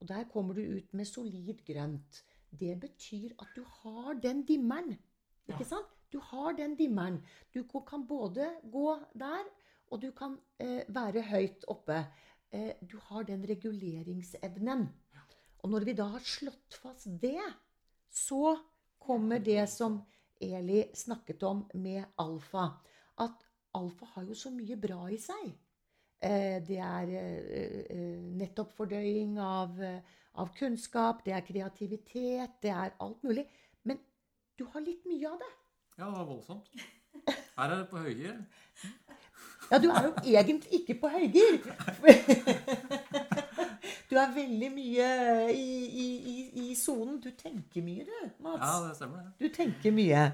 [0.00, 2.22] Og der kommer du ut med solid grønt.
[2.50, 4.96] Det betyr at du har den dimmeren.
[5.48, 5.90] Ikke sant?
[6.12, 7.18] Du har den dimmeren.
[7.54, 9.44] Du kan både gå der,
[9.90, 12.06] og du kan eh, være høyt oppe.
[12.52, 14.88] Eh, du har den reguleringsevnen.
[15.62, 17.42] Og når vi da har slått fast det,
[18.10, 18.56] så
[18.98, 20.00] kommer det som
[20.40, 22.68] Eli snakket om med alfa.
[23.18, 23.42] At
[23.74, 25.48] alfa har jo så mye bra i seg.
[26.18, 29.78] Eh, det er eh, eh, nettopp fordøying av,
[30.34, 33.46] av, kunnskap, det er kreativitet, det er alt mulig.
[33.86, 34.00] Men
[34.58, 35.52] du har litt mye av det.
[35.98, 36.70] Ja, det var voldsomt.
[37.58, 38.36] Her er det på høygir.
[39.68, 41.60] Ja, du er jo egentlig ikke på høygir.
[44.08, 45.06] Du er veldig mye
[45.52, 47.18] i sonen.
[47.20, 48.62] Du tenker mye, du, Mats.
[48.62, 49.32] Ja, det stemmer det.
[49.42, 50.26] Du tenker mye.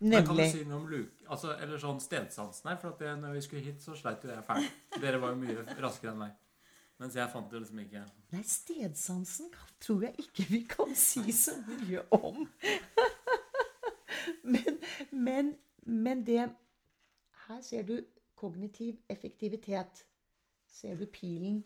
[0.00, 0.26] Nemlig.
[0.26, 2.76] kan du si noe om luke, altså, eller sånn stedsansen her?
[2.78, 4.84] For at det, når vi skulle hit, så sleit jo jeg fælt.
[5.02, 6.36] Dere var jo mye raskere enn meg.
[6.98, 8.00] Mens jeg fant det liksom ikke
[8.34, 12.40] Nei, stedsansen tror jeg ikke vi kan si så mye om.
[14.54, 15.52] men, men,
[15.86, 16.48] men det
[17.46, 18.00] Her ser du
[18.38, 20.04] kognitiv effektivitet.
[20.66, 21.62] Ser du pilen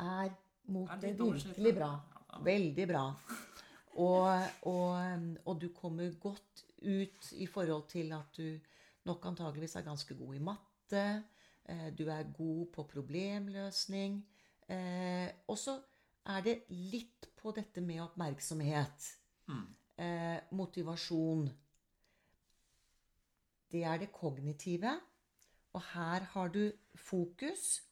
[0.00, 0.32] er
[0.64, 1.92] mot det virkelig bra.
[2.44, 3.04] Veldig bra.
[4.00, 8.58] Og, og, og, du kommer godt ut i forhold til at du
[9.04, 11.04] nok antageligvis er ganske god i matte.
[11.68, 14.20] Eh, du er god på problemløsning.
[14.68, 15.80] Eh, og så
[16.30, 19.10] er det litt på dette med oppmerksomhet.
[19.50, 19.66] Mm.
[20.00, 21.48] Eh, motivasjon.
[23.70, 24.96] Det er det kognitive.
[25.72, 27.82] Og her har du fokus.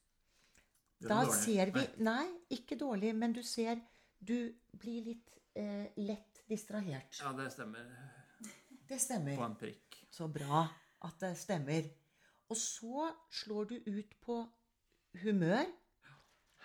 [0.99, 3.79] Da ser vi Nei, ikke dårlig, men du ser
[4.19, 7.21] Du blir litt eh, lett distrahert.
[7.21, 7.87] Ja, det stemmer.
[8.89, 9.37] Det stemmer.
[9.37, 9.99] På en prikk.
[10.11, 10.65] Så bra
[11.07, 11.87] at det stemmer.
[12.49, 14.41] Og så slår du ut på
[15.23, 15.69] humør.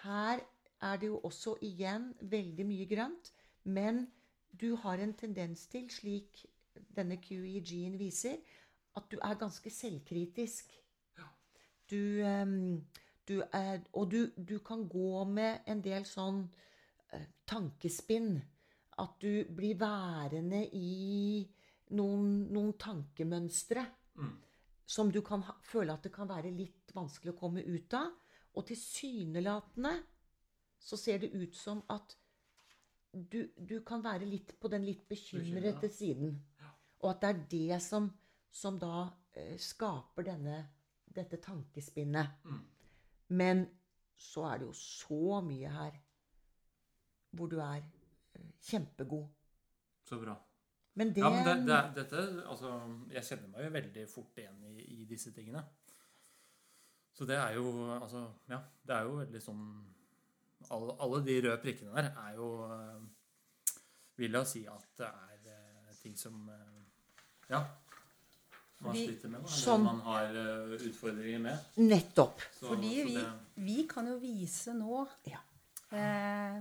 [0.04, 0.41] Her
[0.82, 3.32] er det jo også igjen veldig mye grønt.
[3.63, 4.08] Men
[4.50, 6.46] du har en tendens til, slik
[6.96, 8.41] denne QEG-en viser,
[8.98, 10.74] at du er ganske selvkritisk.
[11.91, 12.82] Du um,
[13.28, 16.44] du er, og du, du, kan gå med en del sånn
[17.14, 18.36] eh, tankespinn.
[19.02, 21.42] At du blir værende i
[21.98, 23.86] noen, noen tankemønstre
[24.20, 24.34] mm.
[24.86, 28.12] som du kan ha, føle at det kan være litt vanskelig å komme ut av.
[28.54, 29.96] Og tilsynelatende
[30.84, 32.14] så ser det ut som at
[33.14, 36.36] du, du kan være litt på den litt bekymrete siden.
[37.02, 38.10] Og at det er det som,
[38.52, 39.08] som da
[39.38, 40.60] eh, skaper denne,
[41.14, 42.46] dette tankespinnet.
[42.46, 42.62] Mm.
[43.28, 43.66] Men
[44.16, 46.00] så er det jo så mye her
[47.34, 47.82] hvor du er
[48.36, 49.28] eh, kjempegod.
[50.06, 50.36] Så bra.
[50.94, 52.74] Men det, ja, men det, det dette, altså,
[53.10, 55.64] Jeg kjenner meg jo veldig fort igjen i, i, disse tingene.
[57.14, 59.64] Så det er jo altså, Ja, det er jo veldig sånn
[60.70, 63.02] Alle, alle de røde prikkene der er jo eh,
[64.22, 66.46] Vil jeg si at det er eh, ting som
[67.50, 67.64] Ja,
[68.84, 71.72] man sliter med, eller som, man har uh, utfordringer med.
[71.82, 72.46] Nettopp.
[72.52, 73.17] Så, Fordi så vi,
[73.67, 75.41] vi, kan jo vise nå ja.
[75.96, 76.58] eh,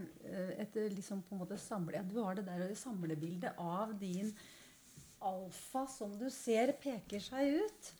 [0.62, 4.32] et liksom på en måte samle, Du har det der samlebildet av din
[5.22, 7.92] alfa som du ser peker seg ut.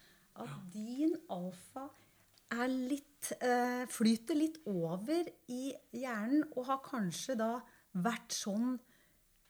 [0.42, 0.61] At ja.
[0.72, 1.88] din alfa
[2.52, 7.52] er litt eh, Flyter litt over i hjernen og har kanskje da
[7.92, 8.74] vært sånn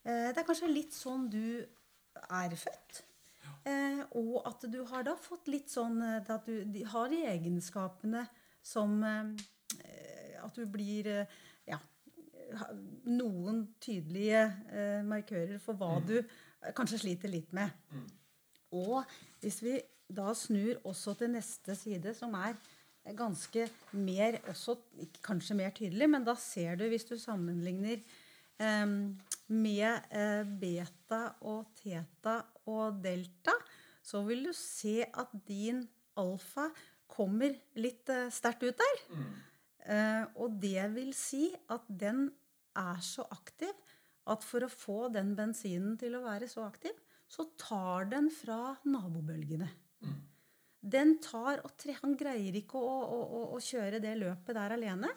[0.03, 1.63] eh, Det er kanskje litt sånn du
[2.29, 3.03] er født.
[3.63, 8.25] Eh, og at du har da fått litt sånn eh, at du har de egenskapene
[8.63, 9.29] som eh,
[10.43, 11.37] At du blir eh,
[11.71, 11.79] ja,
[13.07, 16.09] noen tydelige eh, markører for hva mm.
[16.09, 17.71] du kanskje sliter litt med.
[17.95, 18.09] Mm.
[18.83, 19.77] Og hvis vi
[20.13, 22.59] da snur også til neste side, som er
[23.19, 23.67] ganske
[23.99, 24.77] mer også,
[25.23, 28.03] Kanskje mer tydelig, men da ser du, hvis du sammenligner
[28.59, 28.87] eh,
[29.53, 33.55] med eh, beta og teta og delta,
[34.03, 35.83] så vil du se at din
[36.19, 36.69] alfa
[37.13, 39.03] kommer litt uh, sterkt ut der.
[39.13, 39.33] Mm.
[39.83, 42.29] Uh, og det vil si at den
[42.79, 43.73] er så aktiv
[44.31, 46.95] at for å få den bensinen til å være så aktiv,
[47.27, 49.69] så tar den fra nabobølgene.
[50.05, 50.21] Mm.
[50.83, 54.75] Den tar og tre, Han greier ikke å, å, å, å, kjøre det løpet der
[54.75, 55.11] alene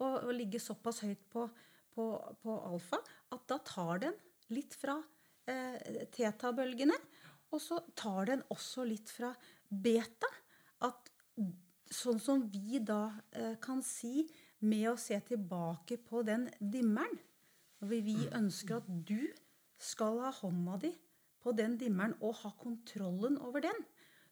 [0.00, 1.44] og, og ligge såpass høyt på,
[1.92, 2.06] på,
[2.40, 3.00] på alfa
[3.36, 4.16] at da tar den
[4.56, 4.96] litt fra
[5.50, 6.96] eh, tetabølgene.
[7.50, 9.32] Og så tar den også litt fra
[9.68, 10.30] beta.
[10.86, 11.10] At
[11.90, 14.24] sånn som vi da eh, kan si
[14.60, 17.16] med å se tilbake på den dimmeren
[17.80, 19.24] Når vi ønsker at du
[19.80, 20.90] skal ha hånda di
[21.40, 23.78] på den dimmeren og ha kontrollen over den,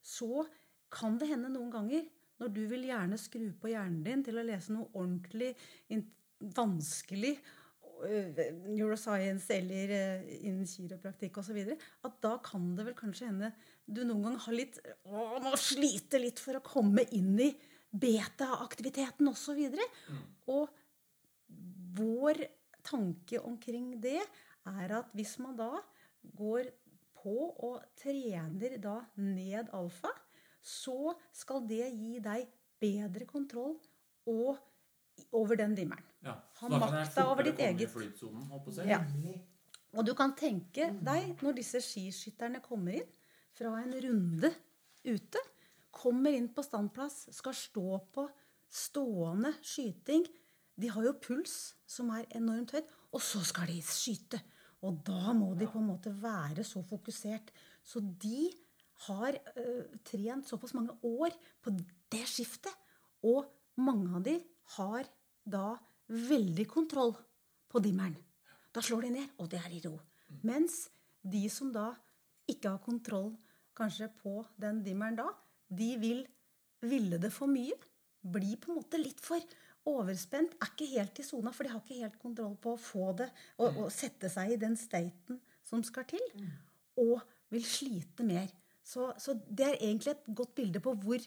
[0.04, 0.44] så
[0.92, 2.04] kan det hende noen ganger
[2.38, 5.54] når du vil gjerne skru på hjernen din til å lese noe ordentlig
[6.58, 7.32] vanskelig
[8.68, 11.58] neuroscience eller øh, innen kiropraktikk osv.,
[12.06, 13.52] at da kan det vel kanskje hende
[13.86, 14.78] du noen gang har litt
[15.08, 17.50] å, må slite litt for å komme inn i
[17.88, 19.62] beta-aktiviteten osv.
[19.64, 19.80] Og,
[20.12, 20.22] mm.
[20.54, 20.68] og
[21.98, 22.44] vår
[22.86, 24.20] tanke omkring det
[24.68, 25.72] er at hvis man da
[26.38, 26.70] går
[27.18, 27.36] på
[27.66, 30.12] og trener da ned alfa,
[30.62, 33.78] så skal det gi deg bedre kontroll
[34.28, 34.58] og,
[35.32, 36.04] over den dimmeren.
[36.24, 37.92] Ja, ha makta over ditt eget
[38.86, 38.98] ja.
[39.96, 43.08] Og du kan tenke deg, når disse skiskytterne kommer inn
[43.56, 44.50] fra en runde
[45.04, 45.40] ute,
[45.90, 48.28] kommer inn på standplass, skal stå på
[48.68, 50.26] stående skyting
[50.78, 54.38] De har jo puls som er enormt høyt, og så skal de skyte.
[54.86, 57.50] Og da må de på en måte være så fokusert.
[57.82, 58.46] Så de
[59.08, 59.64] har ø,
[60.06, 61.72] trent såpass mange år på
[62.12, 62.70] det skiftet.
[63.26, 63.48] Og
[63.82, 64.36] mange av de
[64.76, 65.08] har
[65.44, 65.76] da
[66.08, 67.14] veldig kontroll
[67.68, 68.16] på dimmeren.
[68.72, 69.96] Da slår de ned, og det er i ro.
[70.44, 70.86] Mens
[71.24, 71.90] de som da
[72.48, 73.32] ikke har kontroll
[73.76, 75.28] kanskje på den dimmeren da,
[75.68, 76.26] de vil
[76.86, 77.74] ville det for mye.
[78.22, 79.42] Bli på en måte litt for
[79.88, 80.54] overspent.
[80.60, 83.28] Er ikke helt i sona, for de har ikke helt kontroll på å få det
[83.58, 86.24] og, og sette seg i den staten som skal til.
[87.00, 87.18] Og
[87.52, 88.48] vil slite mer.
[88.84, 91.22] Så, så, det er egentlig et godt bilde på hvor,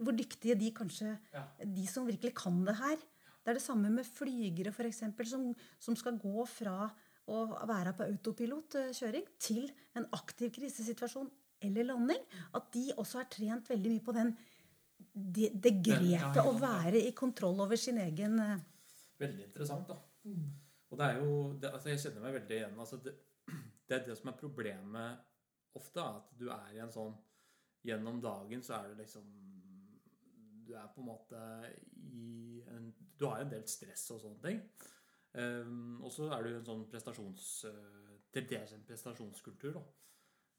[0.00, 1.44] hvor dyktige de kanskje ja.
[1.64, 2.96] De som virkelig kan det her.
[3.44, 6.88] Det er det samme med flygere, f.eks., som, som skal gå fra
[7.28, 11.30] å være på autopilotkjøring til en aktiv krisesituasjon
[11.64, 12.20] eller landing.
[12.56, 14.32] At de også har trent veldig mye på den,
[15.12, 18.62] det, det grepet å være i kontroll over sin egen eh,
[19.20, 20.00] Veldig interessant, da.
[20.26, 20.48] Mm.
[20.90, 22.80] Og det er jo det, altså Jeg kjenner meg veldig igjen.
[22.82, 23.12] Altså det,
[23.88, 25.30] det er det som er problemet
[25.78, 27.14] ofte at du er i en sånn
[27.84, 29.26] Gjennom dagen så er du liksom
[30.64, 31.40] Du er på en måte
[31.94, 34.62] i en Du har en del stress og sånne ting.
[35.34, 37.50] Um, og så er du jo en sånn prestasjons
[38.32, 39.82] Til dels en prestasjonskultur, da.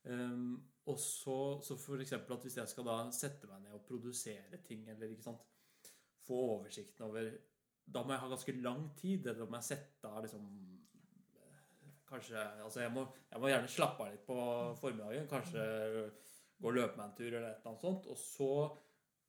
[0.06, 4.60] Um, og så, så eksempel at hvis jeg skal da sette meg ned og produsere
[4.68, 5.92] ting, eller ikke sant
[6.26, 7.32] Få oversikten over
[7.86, 9.28] Da må jeg ha ganske lang tid.
[9.28, 10.46] Eller må jeg sette av liksom
[12.06, 14.38] Kanskje Altså, jeg må, jeg må gjerne slappe av litt på
[14.80, 15.30] formiddagen.
[15.30, 15.66] Kanskje
[16.66, 18.10] gå og løpe meg en tur eller et eller annet sånt.
[18.10, 18.52] Og så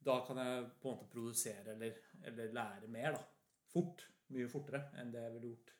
[0.06, 1.96] Da kan jeg på en måte produsere eller,
[2.28, 3.22] eller lære mer, da.
[3.72, 4.04] Fort.
[4.30, 5.72] Mye fortere enn det jeg ville gjort.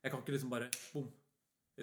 [0.00, 1.10] Jeg kan ikke liksom bare bom,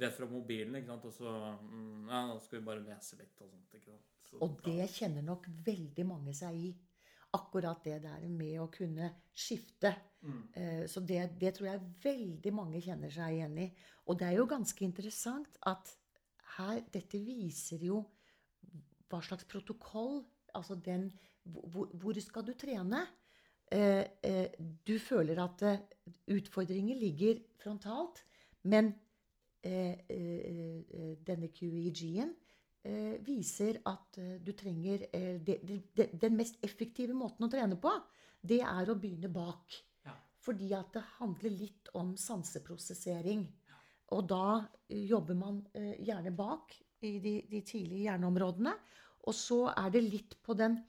[0.01, 3.43] rett fra mobilen, ikke sant, og så mm, Ja, nå skal vi bare lese litt
[3.45, 3.77] og sånt.
[3.77, 4.09] ikke sant.
[4.27, 6.71] Så, og det kjenner nok veldig mange seg i
[7.37, 9.93] akkurat det der med å kunne skifte.
[10.25, 10.41] Mm.
[10.57, 13.69] Eh, så det, det, tror jeg veldig mange kjenner seg igjen i.
[14.07, 15.93] Og det er jo ganske interessant at
[16.57, 18.01] her Dette viser jo
[19.09, 21.11] hva slags protokoll Altså den
[21.43, 23.05] Hvor, hvor skal du trene?
[23.71, 24.47] Eh, eh,
[24.87, 25.63] du føler at
[26.27, 28.23] utfordringer ligger frontalt,
[28.63, 28.93] men
[31.27, 32.31] denne QEG-en
[32.87, 37.77] eh, viser at eh, du trenger eh, de, de, Den mest effektive måten å trene
[37.81, 37.91] på,
[38.41, 39.77] det er å begynne bak.
[40.05, 40.15] Ja.
[40.43, 43.45] Fordi at det handler litt om sanseprosessering.
[44.15, 44.43] Og da
[44.87, 46.75] eh, jobber man eh, gjerne bak
[47.05, 48.73] i de, de, tidlige hjerneområdene.
[49.27, 50.79] Og så er det litt på den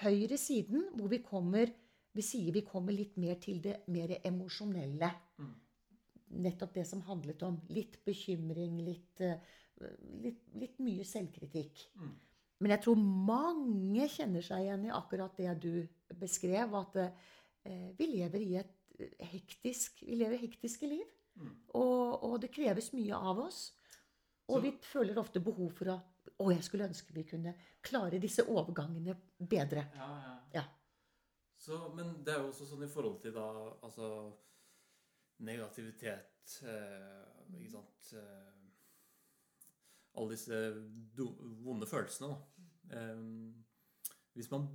[0.00, 1.72] høyre siden hvor vi kommer
[2.10, 5.12] Vi sier vi kommer litt mer til det mer emosjonelle.
[5.38, 5.52] Mm.
[6.42, 9.38] Nettopp det som handlet om litt bekymring, litt uh,
[10.24, 11.84] litt, litt mye selvkritikk.
[12.00, 12.10] Mm.
[12.60, 12.98] Men jeg tror
[13.30, 15.72] mange kjenner seg igjen i akkurat det du
[16.20, 16.74] beskrev.
[16.76, 18.76] At eh, vi lever i et
[19.30, 21.06] hektisk Vi lever hektiske liv.
[21.40, 21.52] Mm.
[21.78, 23.70] Og, og, det kreves mye av oss.
[24.50, 26.00] Og vi føler ofte behov for å
[26.40, 27.50] Å, jeg skulle ønske vi kunne
[27.84, 29.82] klare disse overgangene bedre.
[29.92, 30.30] Ja, ja.
[30.54, 30.62] ja.
[31.60, 33.44] Så, men det er jo også sånn i forhold til da
[33.84, 34.06] altså
[35.44, 37.26] negativitet eh,
[37.58, 38.54] Ikke sant eh,
[40.16, 40.62] alle disse
[41.66, 42.32] vonde følelsene.
[42.96, 43.26] Eh,
[44.38, 44.66] hvis man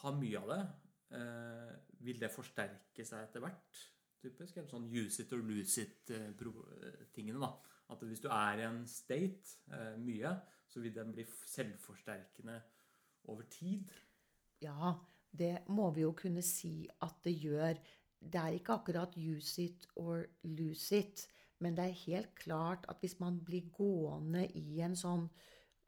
[0.00, 0.60] har mye av det,
[1.18, 1.72] eh,
[2.06, 3.82] vil det forsterke seg etter hvert?
[4.20, 7.38] Typisk, eller sånn use it or lose it-tingene.
[7.38, 7.50] Eh, da.
[7.90, 10.34] At hvis du er i en state eh, mye,
[10.70, 12.60] så vil den bli selvforsterkende
[13.28, 13.90] over tid.
[14.62, 14.94] Ja,
[15.30, 17.80] det må vi jo kunne si at det gjør.
[18.20, 21.26] Det er ikke akkurat use it or lose it.
[21.60, 25.26] Men det er helt klart at hvis man blir gående i en sånn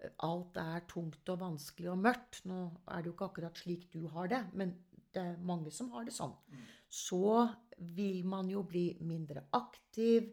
[0.02, 2.42] eh, Alt er tungt og vanskelig og mørkt.
[2.50, 4.74] Nå er det jo ikke akkurat slik du har det, men
[5.12, 6.34] det er mange som har det sånn.
[6.50, 6.64] Mm.
[6.92, 7.48] Så
[7.96, 10.28] vil man jo bli mindre aktiv.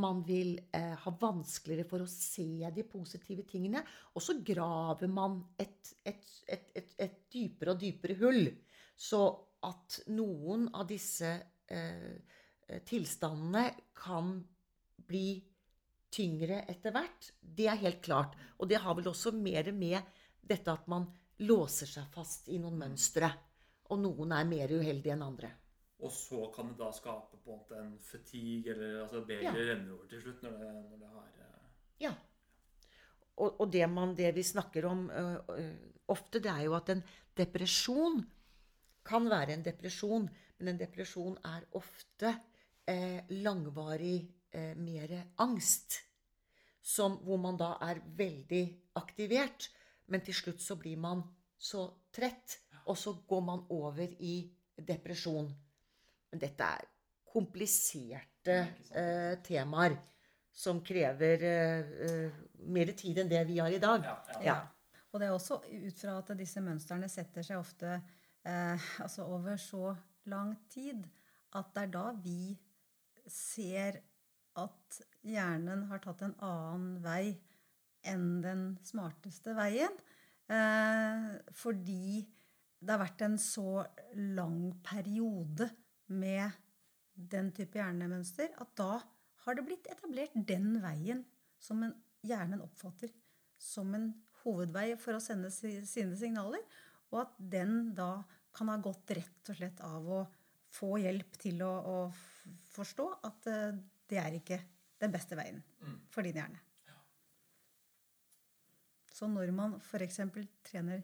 [0.00, 3.82] Man vil eh, ha vanskeligere for å se de positive tingene.
[4.16, 8.46] Og så graver man et, et, et, et dypere og dypere hull.
[8.96, 9.22] Så
[9.68, 11.32] at noen av disse
[11.68, 12.14] eh,
[12.88, 13.66] tilstandene
[13.98, 14.34] kan
[15.06, 15.36] bli
[16.12, 18.36] tyngre etter hvert, det er helt klart.
[18.60, 20.00] Og det har vel også mer med
[20.42, 21.08] dette at man
[21.42, 23.30] låser seg fast i noen mønstre.
[23.92, 25.52] Og noen er mer uheldige enn andre.
[26.02, 29.72] Og så kan det da skape på en måte en fatigue, eller altså begeret Ja.
[29.72, 31.66] renner over til slutt når det, når det har eh,
[32.00, 32.14] Ja.
[33.36, 35.22] Og, og det, man, det vi snakker om ø,
[35.54, 35.66] ø,
[36.12, 37.02] ofte, det er jo at en
[37.38, 38.18] depresjon
[39.04, 40.28] kan være en depresjon,
[40.58, 42.34] men en depresjon er ofte
[42.86, 46.00] eh, langvarig eh, mer angst.
[46.82, 48.62] Som, hvor man da er veldig
[48.98, 49.70] aktivert,
[50.10, 51.22] men til slutt så blir man
[51.58, 55.46] så trett, og så går man over i depresjon.
[56.32, 56.88] Men dette er
[57.32, 58.56] kompliserte
[58.96, 59.96] eh, temaer
[60.52, 62.40] som krever eh, eh,
[62.72, 64.04] mer tid enn det vi har i dag.
[64.04, 64.42] Ja, ja.
[64.48, 64.56] Ja.
[65.12, 67.98] Og det er også ut fra at disse mønstrene setter seg ofte
[68.48, 69.92] eh, altså over så
[70.32, 71.04] lang tid
[71.56, 72.54] at det er da vi
[73.28, 74.00] ser
[74.60, 77.34] at hjernen har tatt en annen vei
[78.08, 79.94] enn den smarteste veien.
[80.52, 82.24] Eh, fordi
[82.82, 83.84] det har vært en så
[84.36, 85.68] lang periode
[86.12, 86.52] med
[87.14, 89.00] den type hjernemønster at da
[89.44, 91.24] har det blitt etablert den veien
[91.62, 91.94] som en,
[92.26, 93.10] hjernen oppfatter
[93.62, 94.08] som en
[94.42, 96.62] hovedvei for å sende si- sine signaler,
[97.12, 100.20] og at den da kan ha gått rett og slett av å
[100.72, 101.96] få hjelp til å, å
[102.72, 104.58] forstå at eh, det er ikke
[105.02, 105.60] den beste veien
[106.12, 106.60] for din hjerne.
[109.12, 110.18] Så når man f.eks.
[110.64, 111.02] trener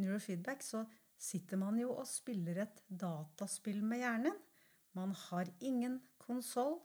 [0.00, 0.84] neurofeedback, så
[1.20, 4.38] sitter man jo og spiller et dataspill med hjernen.
[4.96, 6.78] Man har ingen konsoll.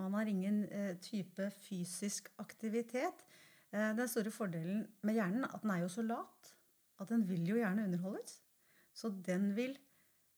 [0.00, 3.24] Man har ingen eh, type fysisk aktivitet.
[3.72, 6.54] Eh, den store fordelen med hjernen er at den er jo så lat
[7.00, 8.40] at den vil jo gjerne underholdes.
[8.92, 9.76] Så den vil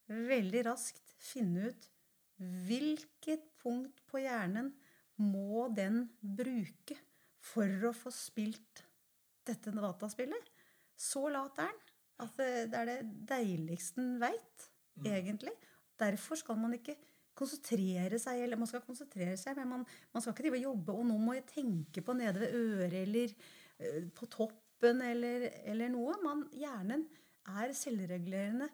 [0.06, 1.88] veldig raskt finne ut
[2.66, 4.72] hvilket punkt på hjernen
[5.22, 6.96] må den bruke
[7.42, 8.82] for å få spilt
[9.46, 10.50] dette dataspillet.
[10.98, 11.80] Så lat er den
[12.22, 12.98] at det det er det
[13.30, 14.68] deiligste den veit,
[15.02, 15.54] egentlig.
[15.98, 16.94] Derfor skal man ikke
[17.38, 20.96] konsentrere seg, eller man skal konsentrere seg, men man, man skal ikke drive og jobbe,
[20.98, 23.34] og nå må jeg tenke på nede ved øret, eller
[23.78, 26.16] eh, på toppen, eller, eller noe.
[26.24, 27.06] Man, hjernen
[27.58, 28.68] er selvregulerende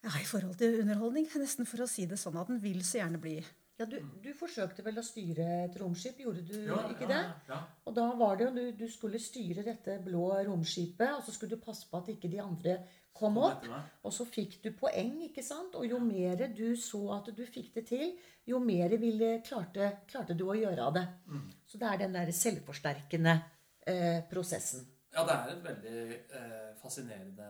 [0.00, 3.02] ja, i forhold til underholdning, nesten for å si det sånn at den vil så
[3.02, 3.36] gjerne bli
[3.80, 7.20] Ja, du, du forsøkte vel å styre et romskip, gjorde du Ja, ikke ja, det?
[7.52, 11.36] Ja, Og da var det jo du, du skulle styre dette blå romskipet, og så
[11.36, 12.78] skulle du passe på at ikke de andre
[13.20, 13.66] kom opp.
[14.06, 15.76] Og så fikk du poeng, ikke sant?
[15.78, 18.14] Og jo mer du så at du fikk det til,
[18.48, 21.06] jo mer ville, klarte, klarte du å gjøre av det.
[21.28, 21.44] Mm.
[21.68, 23.36] Så det er den der selvforsterkende
[23.86, 24.88] eh, prosessen.
[25.10, 26.02] Ja, det er et veldig
[26.38, 27.48] eh, fascinerende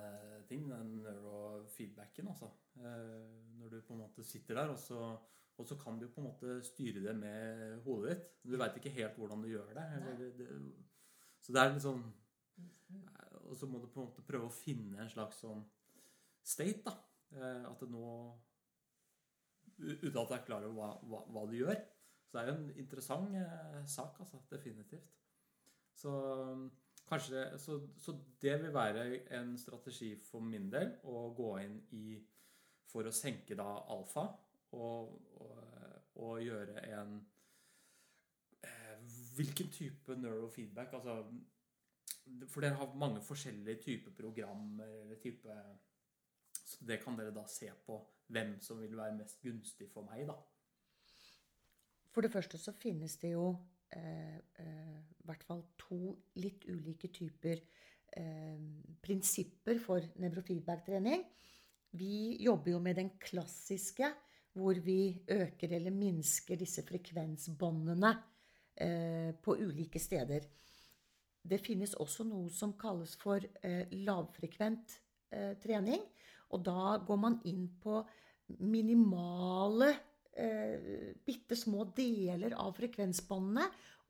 [0.48, 2.50] ting, den neurofeedbacken, altså.
[2.80, 3.18] Eh,
[3.60, 5.10] når du på en måte sitter der, og så,
[5.60, 8.30] og så kan du på en måte styre det med hodet ditt.
[8.48, 9.84] Du veit ikke helt hvordan du gjør det.
[9.98, 10.48] Eller det.
[11.40, 12.02] Så det er litt sånn
[13.50, 15.62] Og så må du på en måte prøve å finne en slags sånn
[16.46, 16.94] state, da.
[17.36, 18.06] Eh, at det nå
[19.80, 21.78] Uten at jeg er klar over hva, hva, hva du gjør.
[22.28, 24.42] Så det er jo en interessant eh, sak, altså.
[24.50, 25.14] Definitivt.
[25.96, 26.12] Så
[27.08, 29.06] kanskje så, så det vil være
[29.38, 32.20] en strategi for min del å gå inn i
[32.90, 34.26] for å senke da alfa
[34.76, 35.56] og, og,
[36.22, 37.16] og gjøre en
[38.62, 38.96] eh,
[39.36, 40.94] Hvilken type neurofeedback?
[41.00, 41.24] Altså
[42.48, 45.56] For dere har mange forskjellige typer programmer eller type
[46.64, 47.98] Så det kan dere da se på
[48.30, 50.36] hvem som vil være mest gunstig for meg, da.
[52.14, 53.48] For det første så finnes det jo
[53.94, 58.62] eh, eh, i hvert fall to litt ulike typer eh,
[59.02, 61.24] prinsipper for nevrofeedback-trening.
[61.98, 64.10] Vi jobber jo med den klassiske,
[64.58, 68.14] hvor vi øker eller minsker disse frekvensbåndene
[68.74, 70.46] eh, på ulike steder.
[71.42, 74.96] Det finnes også noe som kalles for eh, lavfrekvent
[75.32, 76.02] eh, trening.
[76.50, 78.00] Og da går man inn på
[78.66, 79.92] minimale,
[80.34, 83.68] eh, bitte små deler av frekvensbåndene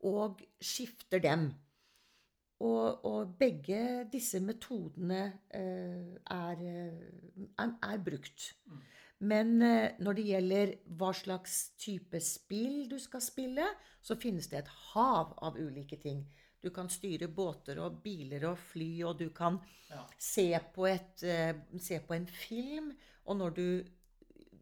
[0.09, 1.51] og skifter dem.
[2.61, 8.51] Og, og begge disse metodene eh, er, eh, er, er brukt.
[9.21, 13.65] Men eh, når det gjelder hva slags type spill du skal spille,
[14.01, 16.23] så finnes det et hav av ulike ting.
[16.61, 19.59] Du kan styre båter og biler og fly, og du kan
[19.89, 20.05] Ja.
[20.17, 22.91] se, på et, eh, se på en film.
[23.25, 23.83] Og når du,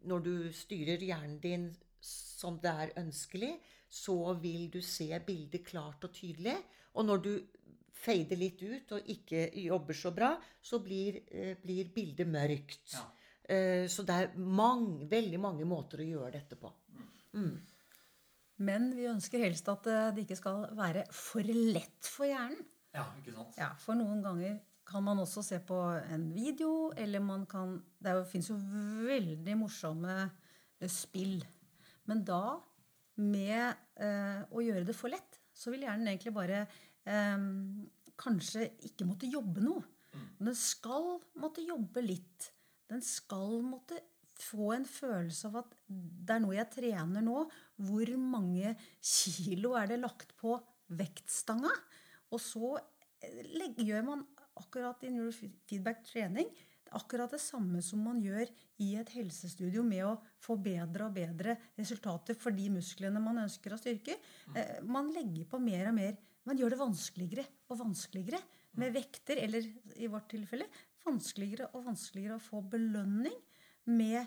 [0.05, 6.03] når du styrer hjernen din som det er ønskelig, så vil du se bildet klart
[6.03, 6.55] og tydelig.
[6.95, 7.41] Og når du
[7.91, 12.93] fader litt ut og ikke jobber så bra, så blir, eh, blir bildet mørkt.
[12.93, 13.05] Ja.
[13.49, 16.71] Eh, så det er mange, veldig mange måter å gjøre dette på.
[17.33, 17.59] Mm.
[18.59, 22.65] Men vi ønsker helst at eh, det ikke skal være for lett for hjernen.
[22.95, 23.59] Ja, ikke sant?
[23.59, 24.57] Ja, For noen ganger
[24.89, 25.77] kan man også se på
[26.09, 28.57] en video, eller man kan Det fins jo
[29.05, 31.39] veldig morsomme eh, spill.
[32.09, 32.57] Men da,
[33.21, 37.47] med eh, å gjøre det for lett, så vil hjernen egentlig bare eh,
[38.19, 39.83] kanskje ikke måtte jobbe noe.
[40.39, 42.49] Men den skal måtte jobbe litt.
[42.89, 43.99] Den skal måtte
[44.39, 47.43] få en følelse av at det er noe jeg trener nå.
[47.87, 50.57] Hvor mange kilo er det lagt på
[50.99, 51.71] vektstanga?
[52.33, 54.25] Og så eh, gjør man
[54.59, 56.49] akkurat i neurofeedback trening
[56.97, 58.49] akkurat det samme som man gjør
[58.81, 63.75] i et helsestudio med å få bedre og bedre resultater for de musklene man ønsker
[63.75, 64.15] å styrke.
[64.55, 66.15] Eh, man legger på mer og mer.
[66.47, 68.39] Man gjør det vanskeligere og vanskeligere
[68.79, 69.65] med vekter, eller
[69.99, 70.69] i vårt tilfelle
[71.05, 73.35] vanskeligere og vanskeligere å få belønning
[73.85, 74.25] med,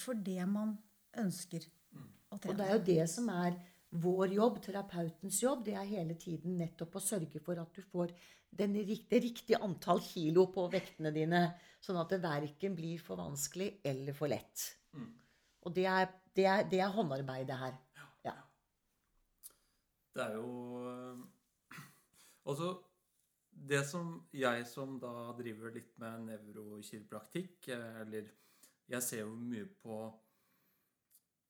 [0.00, 0.76] for det man
[1.20, 2.54] ønsker å trene.
[2.54, 3.58] Og det er jo det som er
[4.04, 8.14] vår jobb, terapeutens jobb, det er hele tiden nettopp å sørge for at du får
[8.54, 11.44] den, det riktige antall kilo på vektene dine,
[11.82, 14.66] sånn at det verken blir for vanskelig eller for lett.
[14.94, 15.10] Mm.
[15.64, 17.78] Og det er, det, er, det er, håndarbeidet her.
[18.26, 18.34] Ja.
[20.14, 20.50] Det er jo
[22.44, 22.74] Altså
[23.48, 28.26] det som jeg som da driver litt med nevrokiropraktikk, eh, eller
[28.90, 29.98] jeg ser jo mye på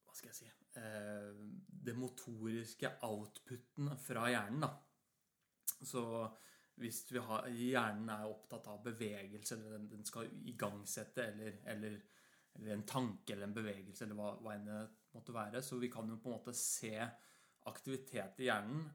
[0.05, 1.45] Hva skal jeg si eh,
[1.87, 4.71] Det motoriske outputen fra hjernen, da.
[5.85, 6.05] Så
[6.81, 12.01] hvis vi har, hjernen er opptatt av bevegelse, eller den, den skal igangsette, eller, eller,
[12.55, 14.81] eller, en tanke eller en bevegelse, eller hva, hva enn det
[15.15, 16.97] måtte være, så vi kan jo på en måte se
[17.71, 18.89] aktivitet i hjernen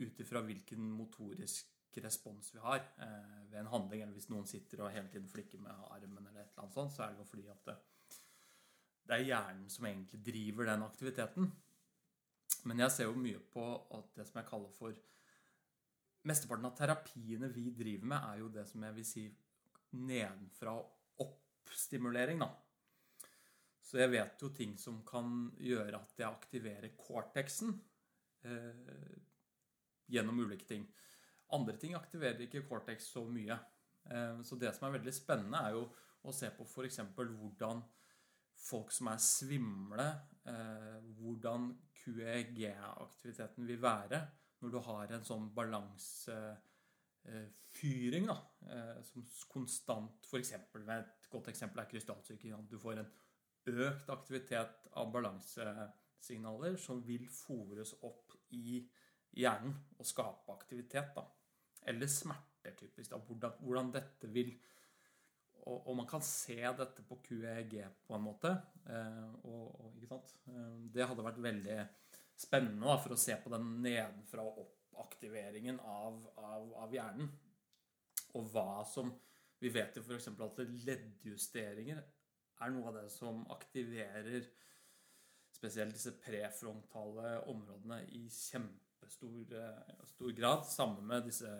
[0.00, 4.04] ut ifra hvilken motorisk respons vi har eh, ved en handling.
[4.04, 6.94] Eller hvis noen sitter og hele tiden flikker med armen, eller et eller annet sånt,
[6.94, 7.76] så er det jo fordi at det,
[9.08, 11.52] det er hjernen som egentlig driver den aktiviteten.
[12.64, 13.66] Men jeg ser jo mye på
[13.96, 15.06] at det som jeg kaller for
[16.28, 19.22] Mesteparten av terapiene vi driver med, er jo det som jeg vil si
[19.96, 20.74] nedenfra
[21.24, 22.50] opp-stimulering, da.
[23.80, 27.72] Så jeg vet jo ting som kan gjøre at jeg aktiverer cortexen
[28.44, 29.16] eh,
[30.12, 30.84] gjennom ulike ting.
[31.56, 33.56] Andre ting aktiverer ikke Cortex så mye.
[34.10, 35.84] Eh, så det som er veldig spennende, er jo
[36.28, 36.98] å se på f.eks.
[37.16, 37.78] hvordan
[38.60, 40.08] folk som er svimle,
[40.48, 41.62] eh, hvordan
[42.00, 44.18] QEG-aktiviteten vil være
[44.60, 48.38] når du har en sånn balansefyring da,
[48.68, 50.50] eh, som konstant F.eks.
[50.76, 52.48] med et godt eksempel er krystallsyke.
[52.68, 53.12] Du får en
[53.70, 58.26] økt aktivitet av balansesignaler som vil fòres opp
[58.56, 58.88] i
[59.40, 61.08] hjernen og skape aktivitet.
[61.16, 61.24] da
[61.88, 63.12] eller smerter, typisk.
[63.12, 64.52] Da, hvordan, hvordan, dette vil
[65.60, 67.74] og, og, man kan se dette på QEG
[68.06, 68.52] på en måte.
[68.88, 70.32] Eh, og, og, ikke sant?
[70.48, 71.78] Eh, det hadde vært veldig
[72.40, 77.28] spennende da, for å se på den nedenfra og opp-aktiveringen av, av, av, hjernen.
[78.38, 79.12] Og hva som
[79.60, 80.30] Vi vet jo f.eks.
[80.32, 84.46] at leddjusteringer er noe av det som aktiverer
[85.52, 90.66] spesielt disse prefrontale områdene i kjempe stor, eh, stor grad.
[90.66, 91.50] Sammen med disse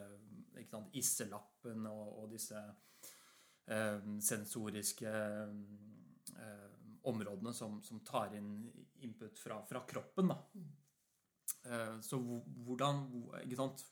[0.93, 2.61] isselappen og, og, disse
[3.67, 6.69] eh, sensoriske eh,
[7.11, 8.53] områdene som, som, tar inn
[9.01, 10.33] input fra, fra kroppen.
[11.65, 13.07] Eh, så hvordan
[13.45, 13.87] Ikke sant?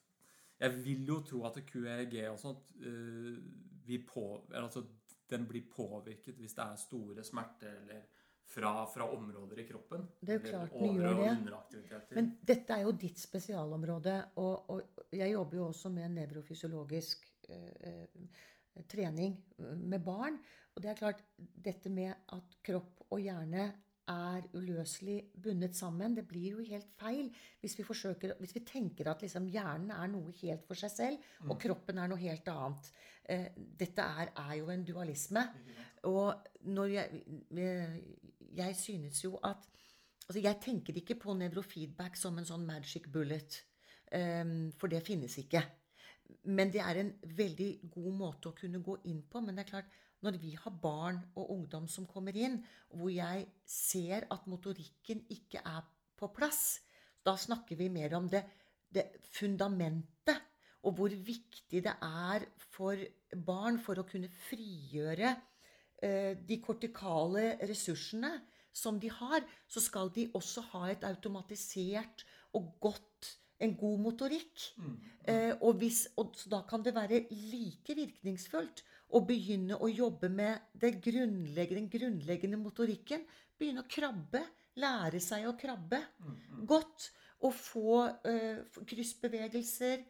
[0.59, 4.83] Jeg vil jo tro at QEG og sånt eh, på, altså,
[5.31, 8.18] den blir påvirket hvis det er store smerter eller
[8.49, 10.07] fra, fra, områder i kroppen.
[10.21, 12.13] Det er jo klart den gjør det.
[12.17, 14.15] Men dette er jo ditt spesialområde.
[14.41, 20.41] Og, og, jeg jobber jo også med nevrofysiologisk eh, eh, trening eh, med barn.
[20.75, 23.69] Og det er klart, dette med at kropp og hjerne
[24.09, 26.15] er uløselig bundet sammen.
[26.17, 27.29] Det blir jo helt feil
[27.61, 31.29] hvis vi, forsøker, hvis vi tenker at liksom hjernen er noe helt for seg selv,
[31.45, 31.61] og mm.
[31.67, 32.91] kroppen er noe helt annet.
[33.29, 35.45] Eh, dette er, er, jo en dualisme.
[36.09, 36.33] Og
[36.73, 37.23] når jeg,
[38.57, 39.69] jeg synes jo at
[40.29, 43.63] altså Jeg tenker ikke på nevrofeedback som en sånn magic bullet,
[44.13, 45.63] um, for det finnes ikke.
[46.53, 49.41] Men det er en veldig god måte å kunne gå inn på.
[49.41, 52.59] Men det er klart, når vi har barn og ungdom som kommer inn,
[52.93, 55.87] hvor jeg ser at motorikken ikke er
[56.19, 56.83] på plass,
[57.25, 58.45] da snakker vi mer om det,
[58.93, 60.45] det fundamentet.
[60.87, 63.01] Og hvor viktig det er for
[63.33, 65.33] barn for å kunne frigjøre
[65.99, 68.31] de kortikale ressursene
[68.79, 72.23] som de har, så skal de også ha et automatisert
[72.55, 73.33] og godt
[73.65, 74.67] en god motorikk.
[74.79, 74.95] Mm.
[75.29, 78.85] Eh, og, hvis, og så da kan det være like virkningsfullt
[79.17, 83.25] å begynne å jobbe med det grunnleggende, den grunnleggende motorikken.
[83.59, 84.45] Begynne å krabbe.
[84.79, 85.99] Lære seg å krabbe
[86.69, 87.09] godt.
[87.43, 90.07] Og få eh, kryssbevegelser.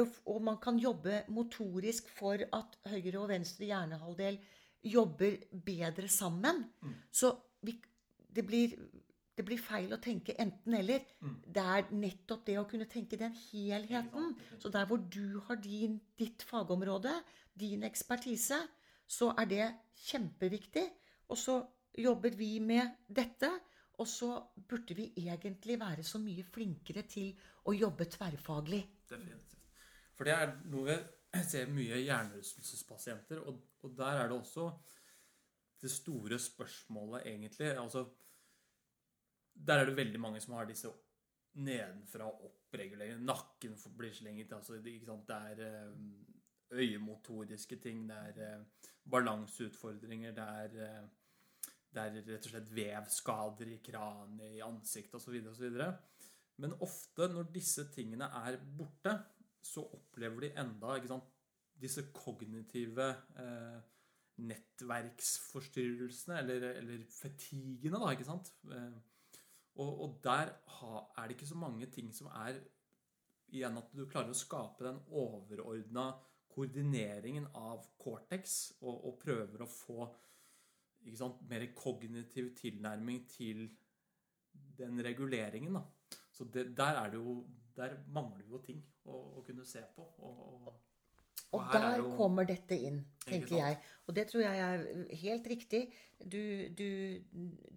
[0.00, 4.38] Og Og man kan jobbe motorisk for at høyre og venstre hjernehalvdel
[4.82, 6.64] jobber bedre sammen.
[7.10, 7.76] Så vi,
[8.34, 8.74] det, blir,
[9.36, 11.04] det blir feil å tenke enten-eller.
[11.46, 14.34] Det er nettopp det å kunne tenke den helheten.
[14.58, 17.14] Så der hvor du har din, ditt fagområde,
[17.54, 18.58] din ekspertise,
[19.06, 19.68] så er det
[20.08, 20.88] kjempeviktig.
[21.28, 21.60] Og så
[21.98, 23.50] jobber vi med dette.
[24.00, 24.34] Og så
[24.68, 27.36] burde vi egentlig være så mye flinkere til
[27.68, 28.80] å jobbe tverrfaglig.
[29.10, 29.58] Definitivt.
[30.16, 30.96] For det er noe
[31.32, 34.68] jeg ser mye hjernerystelsespasienter, og, og der er det også
[35.82, 37.70] det store spørsmålet, egentlig.
[37.78, 38.04] Altså,
[39.54, 40.90] der er det veldig mange som har disse
[41.54, 43.24] nedenfra opp-reguleringene.
[43.26, 44.52] Nakken blir slenget.
[44.52, 45.28] Altså, ikke sant?
[45.28, 51.10] det er eh, øyemotoriske ting, det er eh, balanseutfordringer, det er eh,
[51.92, 55.34] det er rett og slett vevskader i kraniet, i ansiktet osv.
[55.50, 55.82] osv.
[56.62, 59.12] Men ofte når disse tingene er borte,
[59.62, 61.28] så opplever de enda ikke sant,
[61.82, 63.08] disse kognitive
[63.42, 63.78] eh,
[64.42, 68.52] nettverksforstyrrelsene, eller, eller fetigene, da, ikke sant?
[68.70, 69.00] Eh,
[69.80, 72.60] og, og der ha, er det ikke så mange ting som er
[73.52, 76.06] Igjen at du klarer å skape den overordna
[76.54, 80.06] koordineringen av cortex, og, og prøver å få
[81.18, 83.66] sant, mer kognitiv tilnærming til
[84.78, 85.76] den reguleringen.
[85.76, 86.16] Da.
[86.32, 90.04] Så det, der er jo Der mangler jo ting å, å kunne se på.
[90.04, 90.80] Og, og,
[91.52, 93.78] Og er der jo- kommer dette inn, tenker jeg.
[94.08, 95.82] Og det tror jeg er helt riktig.
[96.24, 97.20] Du, du,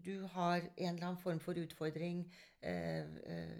[0.06, 2.22] du har en eller annen form for utfordring
[2.62, 3.60] eh, eh,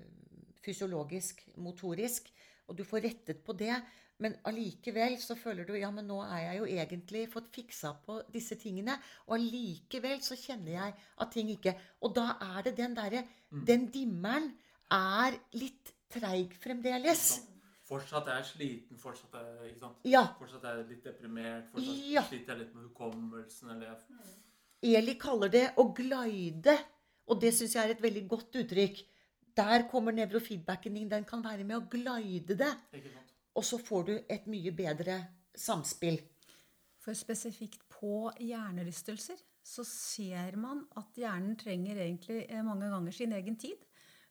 [0.66, 2.32] fysiologisk, motorisk,
[2.68, 3.76] og du får rettet på det.
[4.18, 8.22] Men allikevel så føler du ja, men nå er jeg jo egentlig fått fiksa på
[8.32, 8.96] disse tingene.
[9.28, 13.66] Og allikevel så kjenner jeg at ting ikke Og da er det den derre Mm.
[13.66, 14.48] Den dimmeren
[14.92, 17.42] er litt treig fremdeles.
[17.86, 19.98] Fortsatt er jeg sliten, fortsatt er ikke sant?
[20.10, 20.24] Ja.
[20.40, 22.24] Fortsatt er jeg litt deprimert, fortsatt Ja.
[22.26, 23.70] sliter jeg litt med hukommelsen.
[23.76, 26.76] Eller jeg, Eli kaller det å glide,
[27.28, 29.04] og det syns jeg er et veldig godt uttrykk.
[29.56, 31.10] Der kommer nevrofeedbacken inn.
[31.10, 32.74] Den kan være med å glide det.
[32.94, 33.34] ikke sant?
[33.56, 35.20] Og så får du et mye bedre
[35.56, 36.20] samspill.
[37.00, 43.32] For spesifikt på hjernerystelser så ser man at hjernen trenger egentlig eh, mange ganger sin
[43.32, 43.78] egen tid.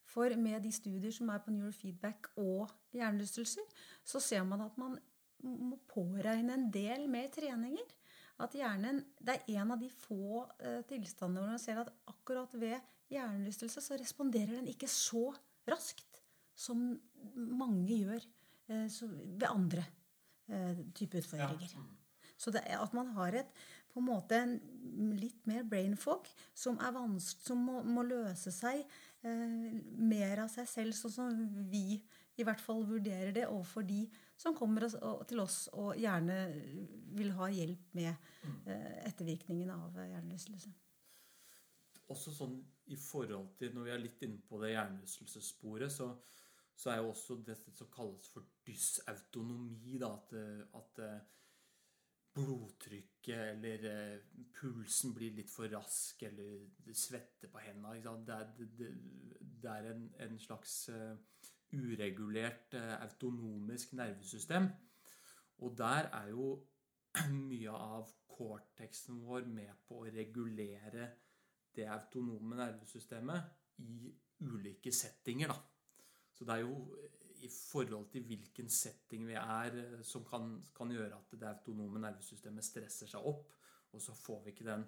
[0.04, 3.66] For med de studier som er på neurofeedback og hjernerystelser,
[4.04, 4.96] så ser man at man
[5.44, 7.94] må påregne en del mer treninger.
[8.42, 12.50] At hjernen, Det er en av de få eh, tilstandene hvor man ser at akkurat
[12.58, 12.80] ved
[13.12, 15.28] hjernerystelse så responderer den ikke så
[15.68, 16.18] raskt
[16.54, 16.80] som
[17.34, 18.24] mange gjør
[18.70, 19.84] eh, så, ved andre
[20.48, 21.76] eh, typer utfordringer.
[22.36, 23.50] Så det er at man har et,
[23.92, 24.56] på en måte en
[25.14, 28.82] litt mer brain fog som, er som må, må løse seg
[29.22, 32.00] eh, mer av seg selv, sånn som vi
[32.36, 34.04] i hvert fall vurderer det overfor de
[34.36, 34.88] som kommer
[35.28, 36.38] til oss og gjerne
[37.14, 40.72] vil ha hjelp med ettervirkningene ettervirkningen av eh, hjernerystelse.
[42.12, 42.58] Også sånn
[42.92, 46.10] i forhold til Når vi er litt inne på det hjernerystelsessporet, så,
[46.76, 49.96] så er jo også dette som kalles for dysautonomi.
[50.02, 51.22] Da, at, eh, at eh,
[52.34, 58.18] blodtrykket eller eh, pulsen blir litt for rask, eller det svetter på hendene.
[58.26, 58.90] Det er, det, det,
[59.62, 61.14] det er en, en slags eh,
[61.74, 64.68] uregulert eh, autonomisk nervesystem.
[65.64, 66.48] Og der er jo
[67.50, 71.10] mye av cortexen vår med på å regulere
[71.74, 74.10] det autonome nervesystemet i
[74.44, 75.58] ulike settinger, da.
[76.34, 76.98] Så det er jo
[77.44, 82.02] i forhold til hvilken setting vi er, eh, som kan, kan gjøre at det autonome
[82.02, 83.50] nervesystemet stresser seg opp,
[83.94, 84.86] og så får vi ikke den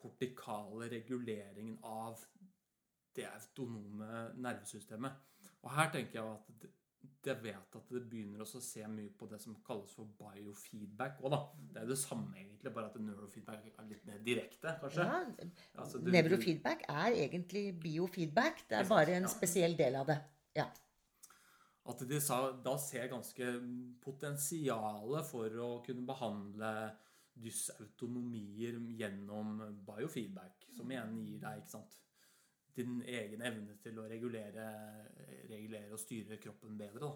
[0.00, 2.20] kortikale reguleringen av
[3.16, 5.12] det autonome nervesystemet.
[5.62, 6.70] Og her tenker jeg at det,
[7.26, 11.18] jeg vet at det begynner også å se mye på det som kalles for biofeedback
[11.20, 11.40] òg, da.
[11.74, 15.04] Det er jo det samme, egentlig, bare at neurofeedback er litt mer direkte, kanskje.
[15.04, 15.18] Ja,
[15.82, 18.64] Altså, du- Nevrofeedback er egentlig biofeedback.
[18.70, 19.28] Det er bare en Ja.
[19.28, 20.18] spesiell del av det.
[20.56, 20.66] Ja.
[21.86, 23.44] At de sa, da ser ganske
[24.00, 26.96] potensialet for å kunne behandle
[27.36, 31.96] dysautonomier gjennom biofeedback, som igjen gir deg ikke sant,
[32.76, 34.66] din egen evne til å regulere,
[35.50, 37.06] regulere og styre kroppen bedre.
[37.06, 37.12] Da.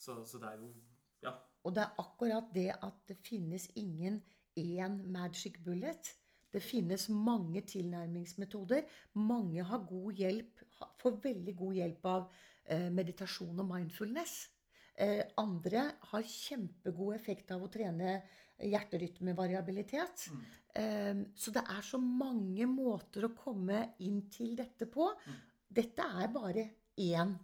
[0.00, 0.72] Så, så det er jo
[1.20, 1.34] Ja.
[1.68, 4.22] Og det er akkurat det at det finnes ingen
[4.56, 6.14] én magic bullet.
[6.52, 8.86] Det finnes mange tilnærmingsmetoder.
[9.14, 10.62] Mange har god hjelp,
[10.98, 12.24] får veldig god hjelp av
[12.64, 14.48] eh, meditasjon og mindfulness.
[14.96, 18.18] Eh, andre har kjempegod effekt av å trene
[18.58, 20.26] hjerterytmevariabilitet.
[20.32, 20.42] Mm.
[20.78, 25.08] Eh, så det er så mange måter å komme inn til dette på.
[25.26, 25.40] Mm.
[25.80, 26.66] Dette er bare
[27.00, 27.34] én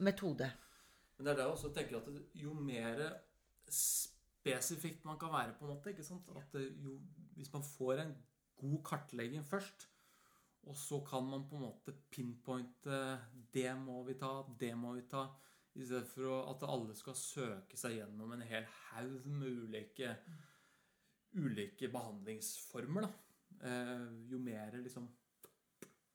[0.00, 0.48] metode.
[1.16, 2.08] Men det er det jeg også tenker at
[2.40, 3.02] jo mer
[3.70, 6.28] spesifikt man kan være, på en måte ikke sant?
[6.36, 6.98] At jo,
[7.36, 8.14] Hvis man får en
[8.60, 9.88] god kartlegging først,
[10.68, 13.18] og så kan man på en måte pinpointe
[13.52, 15.26] Det må vi ta, det må vi ta.
[15.74, 20.16] I stedet for at alle skal søke seg gjennom en hel haug med ulike,
[21.34, 23.06] ulike behandlingsformer.
[23.06, 23.12] Da.
[23.68, 25.08] Eh, jo mer liksom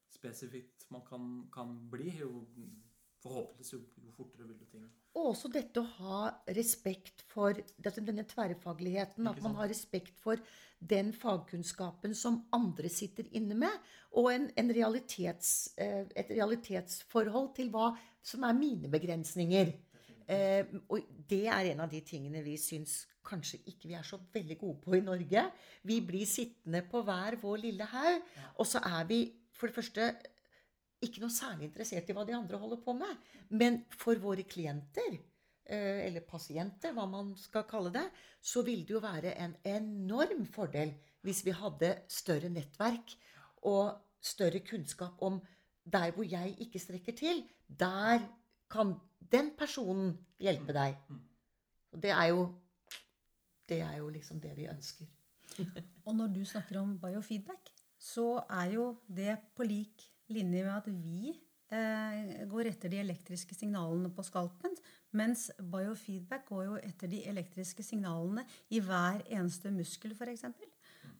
[0.09, 2.45] spesifikt man kan, kan bli, jo
[3.25, 4.85] forhåpentligvis jo, jo, fortere vil du ting
[5.15, 6.19] Og også dette å ha
[6.53, 9.27] respekt for denne tverrfagligheten.
[9.29, 10.41] At man har respekt for
[10.79, 13.89] den fagkunnskapen som andre sitter inne med.
[14.19, 17.93] Og en, en realitets, eh, et realitetsforhold til hva
[18.25, 19.73] som er mine begrensninger.
[20.27, 24.19] Eh, og det er en av de tingene vi syns kanskje ikke vi er så
[24.33, 25.43] veldig gode på i Norge.
[25.83, 29.19] Vi blir sittende på hver vår lille haug, og så er vi
[29.55, 30.09] for det første
[31.05, 33.17] ikke noe særlig interessert i hva de andre holder på med.
[33.49, 35.17] Men for våre klienter,
[35.65, 38.05] eh, eller pasienter, hva man skal kalle det,
[38.41, 40.95] så vil det jo være en enorm fordel
[41.25, 43.15] hvis vi hadde større nettverk
[43.65, 45.39] og større kunnskap om
[45.85, 47.43] der hvor jeg ikke strekker til.
[47.67, 48.21] Der
[48.69, 48.95] kan
[49.31, 50.97] den personen hjelpe deg.
[51.91, 52.47] Og det er jo
[53.69, 55.09] det er jo liksom det vi ønsker.
[56.07, 60.03] og når du snakker om biofeedback, så er jo det på lik
[60.33, 61.31] linje med at vi
[61.73, 64.75] eh, går etter de elektriske signalene på skalpen,
[65.15, 70.47] mens biofeedback går jo etter de elektriske signalene i hver eneste muskel, f.eks.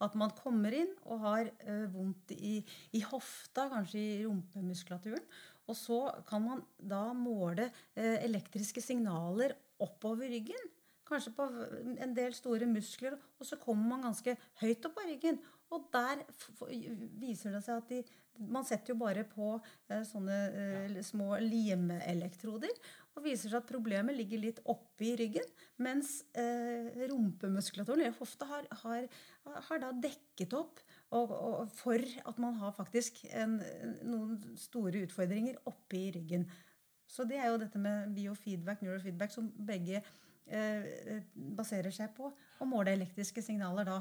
[0.04, 2.58] At man kommer inn og har eh, vondt i,
[2.92, 5.24] i, hofta, kanskje i rumpemuskulaturen.
[5.66, 10.72] Og så kan man da måle eh, elektriske signaler oppover ryggen.
[11.06, 11.46] Kanskje på
[12.02, 13.18] en del store muskler.
[13.40, 15.42] Og så kommer man ganske høyt opp på ryggen.
[15.74, 16.22] Og der
[17.20, 18.04] viser det seg at de,
[18.52, 22.74] man setter jo bare på eh, sånne eh, små limelektroder.
[23.16, 25.48] Og viser seg at problemet ligger litt oppi ryggen.
[25.82, 29.08] Mens eh, rumpemuskulaturen, eller hofta, har, har,
[29.70, 30.84] har, da dekket opp
[31.16, 33.58] og, og for at man har faktisk en,
[34.04, 36.48] noen store utfordringer oppi ryggen.
[37.08, 40.02] Så det er jo dette med biofeedback, neurofeedback, som begge
[40.46, 43.98] baserer seg på å måle elektriske signaler da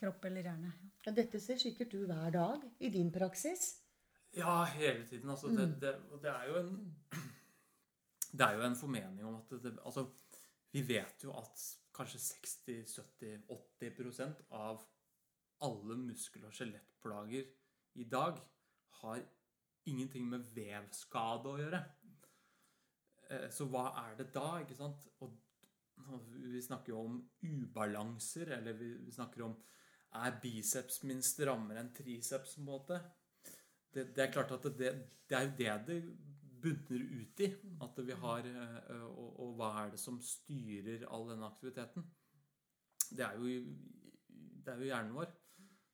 [0.00, 0.72] kropp eller hjerne.
[1.06, 3.62] Ja, dette ser sikkert du hver dag i din praksis?
[4.36, 5.30] Ja, hele tiden.
[5.30, 5.80] Altså, det, mm.
[5.80, 6.96] det, det, er jo en
[8.36, 10.02] Det er jo en formening om at det, Altså,
[10.74, 11.56] vi vet jo at
[11.96, 12.18] kanskje
[12.68, 14.84] 60-70-80% av
[15.64, 17.44] alle muskel- og skjelettplager
[17.96, 18.42] i dag
[19.00, 19.22] har
[19.88, 21.80] ingenting med vevskade å gjøre.
[23.30, 24.48] Eh, så hva er det da?
[24.62, 25.08] ikke sant?
[25.24, 25.34] Og
[26.36, 29.56] vi snakker jo om ubalanser, eller vi snakker om
[30.16, 32.54] er biceps min strammere enn triceps?
[32.56, 33.00] på en måte?
[33.92, 34.92] Det, det er klart at det,
[35.28, 35.98] det, er jo det det
[36.62, 37.50] bunner ut i.
[37.84, 42.06] At vi har, eh, og, og, hva er det som styrer all denne aktiviteten?
[43.10, 43.60] Det er jo,
[44.64, 45.34] det er jo hjernen vår.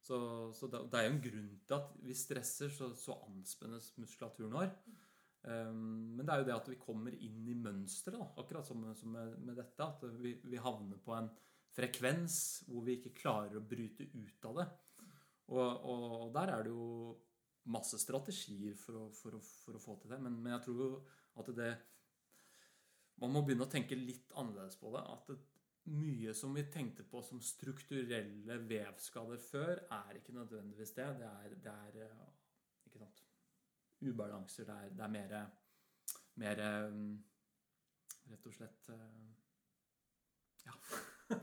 [0.02, 0.18] Så,
[0.58, 4.72] så det, er jo en grunn til at vi stresser, så, så anspennes muskulaturen vår.
[5.42, 9.56] Um, men det er jo det at vi kommer inn i mønsteret, akkurat som, med,
[9.58, 9.86] dette.
[9.86, 11.30] At vi, havner på en,
[11.72, 12.34] frekvens
[12.68, 14.66] hvor vi ikke klarer å bryte ut av det.
[15.52, 17.14] Og, der er det jo
[17.72, 20.20] masse strategier for å, for å, for å få til det.
[20.22, 20.92] Men, jeg tror jo
[21.40, 21.72] at det
[23.22, 25.02] Man må begynne å tenke litt annerledes på det.
[25.14, 25.40] At det,
[25.92, 31.08] mye som vi tenkte på som strukturelle vevskader før, er ikke nødvendigvis det.
[31.18, 32.00] Det er, det er
[32.86, 33.22] ikke sant,
[34.02, 34.66] ubalanser.
[34.68, 35.36] Det er, det er mer,
[36.42, 36.64] mer
[38.32, 38.90] Rett og slett
[40.62, 40.74] Ja.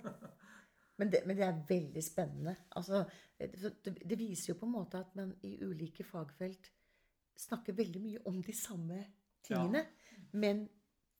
[1.00, 2.56] men, det, men, det, er veldig spennende.
[2.80, 3.04] Altså,
[3.38, 6.72] det, det, viser jo på en måte at man i ulike fagfelt
[7.40, 9.00] snakker veldig mye om de samme
[9.46, 10.22] tingene, ja.
[10.40, 10.68] men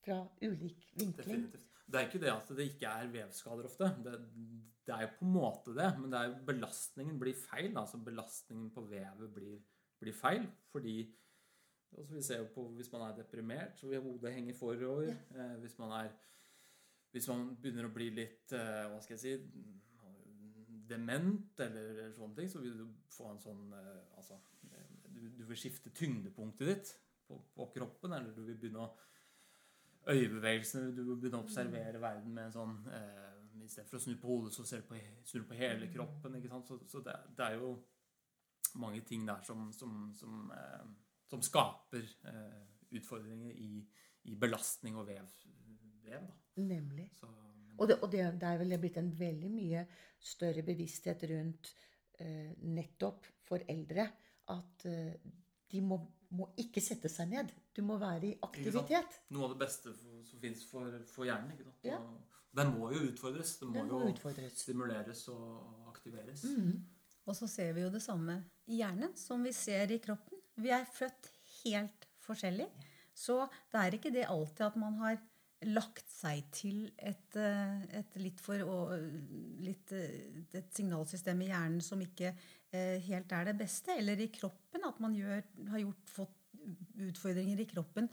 [0.04, 1.44] fra ulik vinkling.
[1.44, 1.66] Definitivt.
[1.90, 3.88] Det er ikke det at det ikke er vevskader ofte.
[4.04, 4.18] Det,
[4.86, 7.72] det er jo på en måte det, men det er jo belastningen blir feil.
[7.76, 9.56] Altså belastningen på vevet blir,
[10.02, 11.00] blir feil fordi
[11.98, 15.10] altså vi ser jo på Hvis man er deprimert, så vil hodet henge forover.
[15.10, 15.44] Ja.
[15.44, 16.10] Eh, hvis man er
[17.10, 19.64] hvis man begynner å bli litt eh, Hva skal jeg si
[20.90, 24.38] Dement eller sånne ting, så vil du få en sånn eh, Altså
[25.10, 26.92] du, du vil skifte tyngdepunktet ditt
[27.26, 28.90] på, på, kroppen, eller du vil begynne å
[30.10, 33.26] Øyebevegelsene Du vil begynne å observere verden med en sånn eh,
[33.60, 35.90] i stedet for å snu på hodet, så ser du på, snur du på hele
[35.92, 36.36] kroppen.
[36.38, 36.70] ikke sant?
[36.70, 37.74] Så, så det, det, er jo
[38.80, 40.86] mange ting der som, som, som, eh,
[41.30, 42.62] som skaper eh,
[42.98, 43.84] utfordringer i,
[44.26, 45.28] i, belastning og vev.
[46.04, 46.38] vev da.
[46.60, 47.10] Nemlig.
[47.20, 47.28] Så,
[47.76, 49.84] og, det, og det, det, er vel blitt en veldig mye
[50.20, 51.70] større bevissthet rundt
[52.18, 54.08] eh, nettopp for eldre
[54.50, 55.14] at eh,
[55.70, 56.00] de må,
[56.34, 57.52] må, ikke sette seg ned.
[57.76, 59.20] Du må være i aktivitet.
[59.30, 61.54] Noe av det beste for, som fins for, for, hjernen.
[61.54, 61.86] ikke sant?
[61.86, 62.00] Ja.
[62.58, 63.54] Den må jo utfordres.
[63.60, 64.58] Den må, den må jo utfordres.
[64.58, 66.42] stimuleres og aktiveres.
[66.50, 66.80] Mm.
[67.30, 70.39] Og så ser vi jo det samme i hjernen som vi ser i kroppen.
[70.60, 71.30] Vi er født
[71.64, 72.68] helt forskjellig.
[73.16, 73.42] Så
[73.72, 75.18] det er ikke det alltid at man har
[75.68, 78.56] lagt seg til et, eh, et litt for
[79.60, 82.32] litt, eh, Et signalsystem i hjernen som ikke
[82.72, 83.92] eh, helt er det beste.
[83.96, 84.84] Eller i kroppen.
[84.84, 86.36] At man gjør, har gjort, fått
[87.00, 88.08] utfordringer i kroppen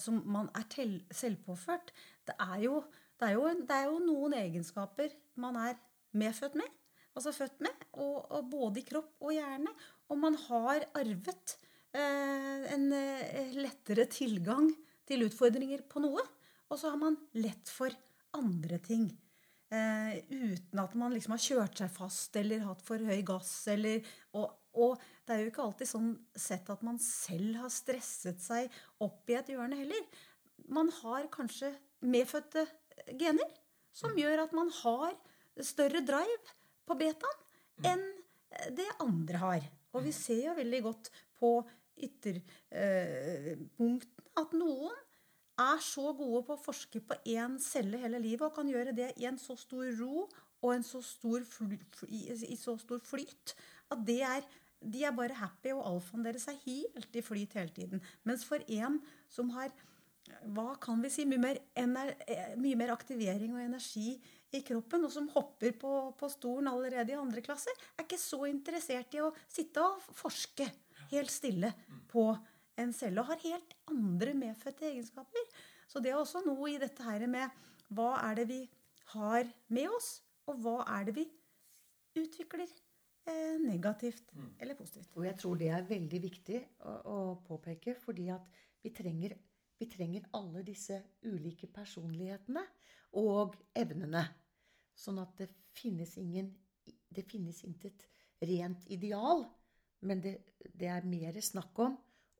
[0.00, 1.92] som man er tel, selvpåført.
[2.26, 2.80] Det er, jo,
[3.20, 5.76] det, er jo, det er, jo, noen egenskaper man er
[6.12, 6.66] medfødt med.
[7.14, 7.86] Altså født med.
[7.92, 9.70] Og, og både i kropp og hjerne.
[10.08, 11.54] Og man har arvet
[11.96, 14.68] en eh, lettere tilgang
[15.08, 16.24] til utfordringer på noe.
[16.68, 17.94] Og så har man lett for
[18.36, 19.08] andre ting.
[19.68, 23.52] Uh, uten at man liksom har kjørt seg fast eller hatt for høy gass.
[23.72, 24.04] Eller,
[24.36, 28.72] og, og, det er jo ikke alltid sånn sett at man selv har stresset seg
[29.04, 30.06] opp i et hjørne heller.
[30.72, 31.74] Man har kanskje
[32.04, 32.64] medfødte
[33.20, 33.48] gener
[33.96, 34.20] som mm.
[34.22, 35.16] gjør at man har
[35.64, 36.54] større drive
[36.88, 37.40] på betaen
[37.84, 37.88] mm.
[37.92, 38.06] enn
[38.76, 39.68] det andre har.
[39.92, 40.18] Og vi mm.
[40.20, 41.52] ser jo veldig godt på
[42.06, 44.94] ytterpunktene eh, at noen
[45.58, 49.10] er så gode på å forske på én celle hele livet og kan gjøre det
[49.18, 50.28] i en så stor ro
[50.58, 51.78] og så stor fly,
[52.50, 53.54] i så stor flyt
[53.94, 54.46] at det er,
[54.78, 58.02] de er bare happy, og alfaen deres er helt i flyt hele tiden.
[58.26, 58.98] Mens for en
[59.30, 59.70] som har
[60.52, 61.60] hva kan vi si, mye mer,
[62.26, 64.18] eh, mye mer aktivering og energi
[64.52, 68.44] i kroppen, og som hopper på, på stolen allerede i andre klasse, er ikke så
[68.50, 70.68] interessert i å sitte og forske
[71.12, 71.72] helt stille
[72.10, 72.30] på
[72.78, 75.48] en celle og har helt andre medfødte egenskaper.
[75.88, 77.48] Så det er også noe i dette her med
[77.96, 78.60] hva er det vi
[79.14, 81.24] har med oss, og hva er det vi
[82.18, 84.50] utvikler eh, negativt mm.
[84.60, 85.10] eller positivt.
[85.16, 88.44] Og jeg tror det er veldig viktig å, å påpeke, fordi at
[88.84, 89.36] vi trenger,
[89.80, 92.64] vi trenger alle disse ulike personlighetene
[93.20, 94.24] og evnene.
[94.98, 96.54] Sånn at det finnes ingen
[97.08, 98.02] Det finnes intet
[98.44, 99.46] rent ideal.
[100.06, 100.36] Men det,
[100.78, 101.96] det er mer snakk om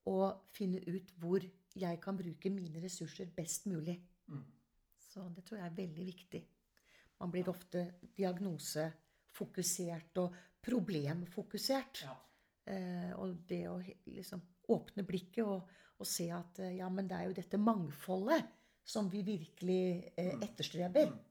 [0.09, 0.19] å
[0.55, 1.43] finne ut hvor
[1.79, 3.99] jeg kan bruke mine ressurser best mulig.
[4.29, 4.45] Mm.
[5.09, 6.43] Så det tror jeg er veldig viktig.
[7.19, 7.85] Man blir ofte
[8.17, 12.05] diagnosefokusert og problemfokusert.
[12.07, 12.15] Ja.
[12.69, 14.41] Eh, og det å liksom
[14.75, 18.43] åpne blikket og, og, se at eh, ja, men det er jo dette mangfoldet
[18.89, 20.43] som vi virkelig eh, mm.
[20.47, 21.07] etterstreber.
[21.11, 21.28] Mm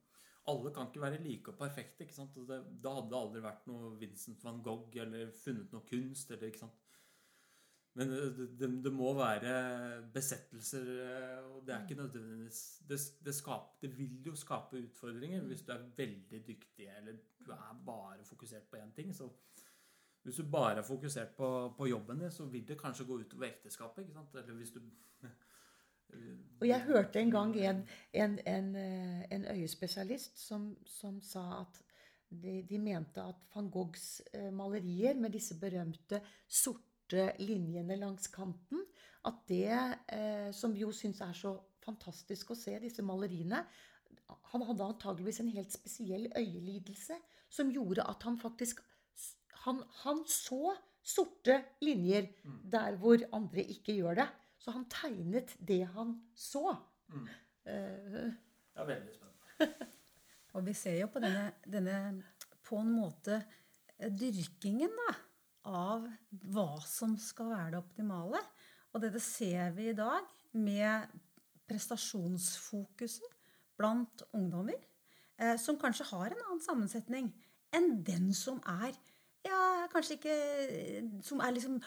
[0.47, 2.03] alle kan ikke være like og perfekte.
[2.05, 2.35] ikke sant?
[2.47, 6.31] Det, da hadde det aldri vært noe Vincent van Gogh eller funnet noe kunst.
[6.31, 6.83] eller ikke sant?
[7.97, 9.53] Men det, det, det må være
[10.13, 10.89] besettelser,
[11.49, 15.71] og det er ikke nødvendigvis det, det, skaper, det vil jo skape utfordringer hvis du
[15.73, 19.15] er veldig dyktig eller du er bare fokusert på én ting.
[19.15, 19.31] så
[20.27, 23.47] hvis du bare er fokusert på, på jobben din, så vil det kanskje gå utover
[23.47, 24.01] ekteskapet.
[24.01, 24.35] ikke sant?
[24.35, 24.81] Eller hvis du
[26.59, 27.83] og jeg hørte en gang en,
[28.13, 31.81] en, en, eh, en øyespesialist som, som, sa at
[32.29, 38.83] de, de, mente at van Goghs eh, malerier med disse berømte sorte linjene langs kanten
[39.25, 39.69] At det,
[40.11, 41.53] eh, som jo syns er så
[41.85, 43.63] fantastisk å se, disse maleriene
[44.51, 47.15] Han hadde antageligvis en helt spesiell øyelidelse
[47.47, 48.83] som gjorde at han faktisk
[49.63, 50.75] Han, han så
[51.07, 52.59] sorte linjer mm.
[52.71, 54.27] der hvor andre ikke gjør det.
[54.57, 56.71] Så han tegnet det han så.
[57.13, 57.27] Mm.
[57.67, 58.33] Uh,
[58.75, 59.87] ja, veldig spennende.
[60.55, 61.97] og vi ser jo på denne, denne
[62.67, 63.39] på en måte
[63.97, 65.13] eh, dyrkingen da,
[65.67, 66.05] av
[66.53, 68.41] hva som skal være det optimale.
[68.93, 70.27] Og dette ser vi i dag
[70.57, 71.15] med
[71.67, 73.35] prestasjonsfokuset
[73.77, 74.79] blant ungdommer,
[75.37, 77.29] eh, som kanskje har en annen sammensetning
[77.75, 78.95] enn den som er
[79.45, 80.35] ja, kanskje ikke
[81.23, 81.77] Som er liksom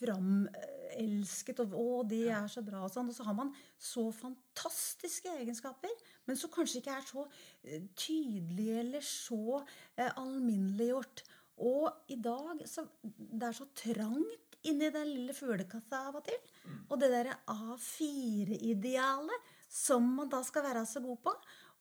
[0.00, 3.08] framelsket, og 'å, det er så bra', og sånn.
[3.08, 5.92] Og så har man så fantastiske egenskaper,
[6.26, 7.26] men som kanskje ikke er så
[7.64, 9.64] eh, tydelige eller så
[9.96, 11.22] eh, alminneliggjort.
[11.60, 16.40] Og i dag så Det er så trangt inni den lille fuglekassa av og til.
[16.64, 16.78] Mm.
[16.88, 21.34] Og det derre A4-idealet som man da skal være så god på.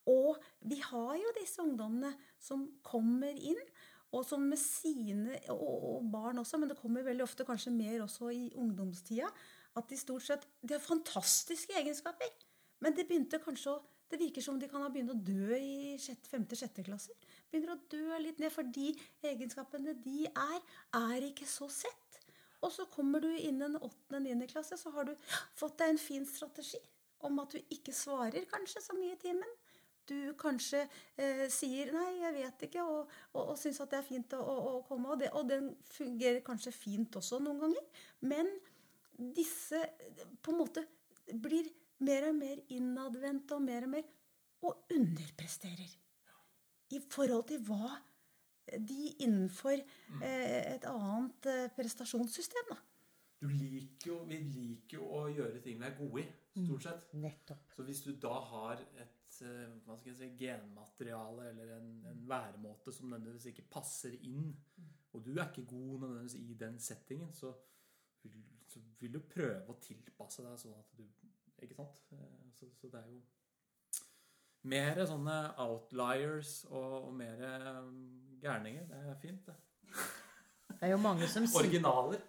[0.10, 3.60] Og vi har jo disse ungdommene som kommer inn
[4.16, 8.32] og som med sine og, barn også, men det kommer veldig ofte kanskje mer også
[8.34, 9.30] i ungdomstida,
[9.78, 12.32] at de stort sett De har fantastiske egenskaper,
[12.82, 13.80] men det begynte kanskje å
[14.10, 17.14] Det virker som de kan ha begynt å dø i femte-sjette klasser.
[17.52, 18.88] Begynner å dø litt ned, for de
[19.22, 20.64] egenskapene de er,
[20.98, 22.18] er ikke så sett.
[22.66, 25.14] Og så kommer du innen åttende-niende klasse, så har du
[25.54, 26.82] fått deg en fin strategi
[27.22, 29.54] om at du ikke svarer kanskje så mye i timen.
[30.10, 30.82] Du kanskje
[31.18, 34.42] eh, sier 'nei, jeg vet ikke', og, og, og syns at det er fint å,
[34.42, 35.12] å, å komme.
[35.14, 38.04] Og, det, og den fungerer kanskje fint også noen ganger.
[38.22, 38.50] Men
[39.36, 39.84] disse
[40.42, 40.86] på en måte
[41.34, 44.06] blir mer og mer innadvendte og mer og mer
[44.66, 45.90] og underpresterer.
[46.92, 47.98] I forhold til hva
[48.70, 49.78] de innenfor
[50.10, 50.22] Mm.
[50.24, 52.70] eh, et annet eh, prestasjonssystem.
[52.70, 52.78] da.
[53.40, 56.28] Du liker jo, vi liker jo å gjøre ting vi er gode i,
[56.66, 57.14] stort sett.
[57.16, 57.70] Nettopp.
[57.76, 62.22] Så hvis du da har et eh, hva skal jeg si, genmateriale eller en, en
[62.28, 64.52] væremåte som nødvendigvis ikke passer inn,
[65.14, 67.54] og du er ikke god nødvendigvis i den settingen, så
[68.24, 71.06] vil, så vil du prøve å tilpasse deg sånn at du
[71.64, 72.04] Ikke sant?
[72.16, 73.22] Eh, Så, så det er jo
[74.70, 77.86] mer sånne outliers og, og mer eh,
[78.44, 78.86] gærninger.
[78.90, 79.56] Det er fint, det.
[80.70, 82.22] Det er jo mange som sier, Originaler.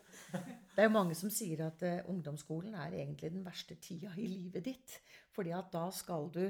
[0.75, 4.27] Det er jo mange som sier at uh, ungdomsskolen er egentlig den verste tida i
[4.31, 4.97] livet ditt.
[5.35, 6.45] Fordi at da skal du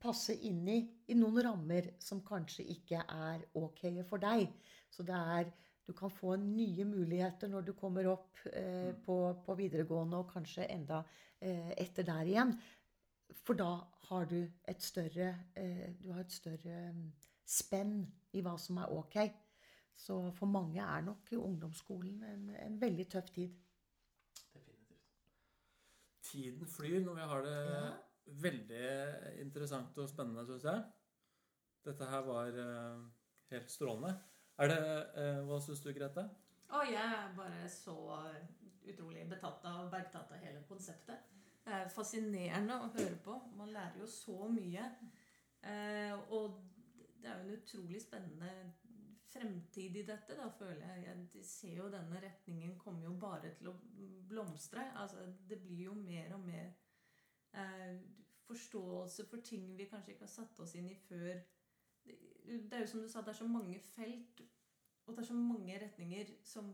[0.00, 4.50] passe inn i, i noen rammer som kanskje ikke er ok for deg.
[4.90, 5.54] Så det er
[5.86, 9.16] Du kan få nye muligheter når du kommer opp eh, på,
[9.46, 11.04] på videregående, og kanskje enda
[11.38, 12.50] eh, etter der igjen.
[13.46, 13.68] For da
[14.08, 17.04] har du et større eh, Du har et større mm,
[17.46, 18.00] spenn
[18.34, 19.16] i hva som er ok.
[19.96, 23.54] Så for mange er nok ungdomsskolen en, en veldig tøff tid.
[24.52, 25.06] Definitivt.
[26.26, 27.86] Tiden flyr når vi har det Ja.
[28.26, 30.82] veldig interessant og spennende, syns jeg.
[31.86, 33.04] Dette her var eh,
[33.52, 34.12] helt strålende.
[34.58, 34.78] Er det,
[35.22, 36.26] eh, Hva syns du, Grete?
[36.74, 37.94] Å, jeg er bare så
[38.86, 41.22] utrolig betatt av og bergtatt av hele konseptet.
[41.66, 43.36] Det er fascinerende å høre på.
[43.58, 44.84] Man lærer jo så mye.
[45.62, 46.58] Eh, og
[47.22, 48.50] det er jo en utrolig spennende
[49.36, 51.04] fremtid i dette, da, føler jeg.
[51.34, 53.76] Jeg ser jo denne retningen kommer jo bare til å
[54.28, 54.88] blomstre.
[54.96, 56.72] Altså, det blir jo mer og mer
[57.52, 58.00] eh,
[58.46, 61.38] forståelse for ting vi kanskje ikke har satt oss inn i før.
[62.46, 64.42] Det er jo som du sa, det er så mange felt,
[65.06, 66.70] og det er så mange retninger som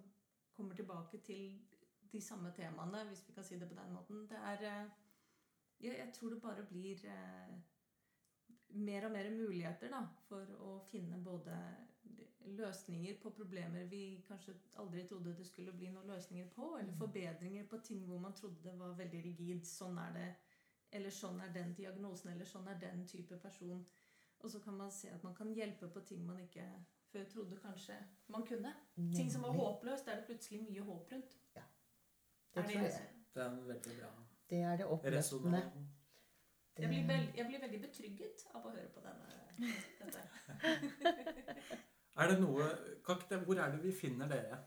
[0.52, 1.60] kommer tilbake til
[2.12, 4.26] de samme temaene, hvis vi kan si det på den måten.
[4.28, 4.90] Det er eh,
[5.82, 7.54] Jeg, jeg tror det bare blir eh,
[8.68, 11.56] mer og mer muligheter da, for å finne både
[12.46, 17.66] løsninger på problemer vi kanskje aldri trodde det skulle bli noen løsninger på, eller forbedringer
[17.66, 19.66] på ting hvor man trodde det var veldig rigid.
[19.66, 20.30] Sånn er det.
[20.92, 23.84] Eller sånn er den diagnosen, eller sånn er den type person.
[24.42, 26.66] Og så kan man se at man kan hjelpe på ting man ikke
[27.12, 28.74] før trodde kanskje man kunne.
[29.16, 31.38] Ting som var håpløst, er det plutselig mye håp rundt.
[31.56, 31.62] Ja,
[32.54, 33.08] Det er det tror jeg.
[33.34, 34.10] Det er veldig bra
[34.50, 35.62] Det er det oppløftende.
[36.78, 39.26] Jeg blir, veld, jeg blir veldig betrygget av å høre på denne,
[40.00, 40.20] dette.
[42.16, 42.68] Er det noe
[43.46, 44.58] hvor er det vi finner dere?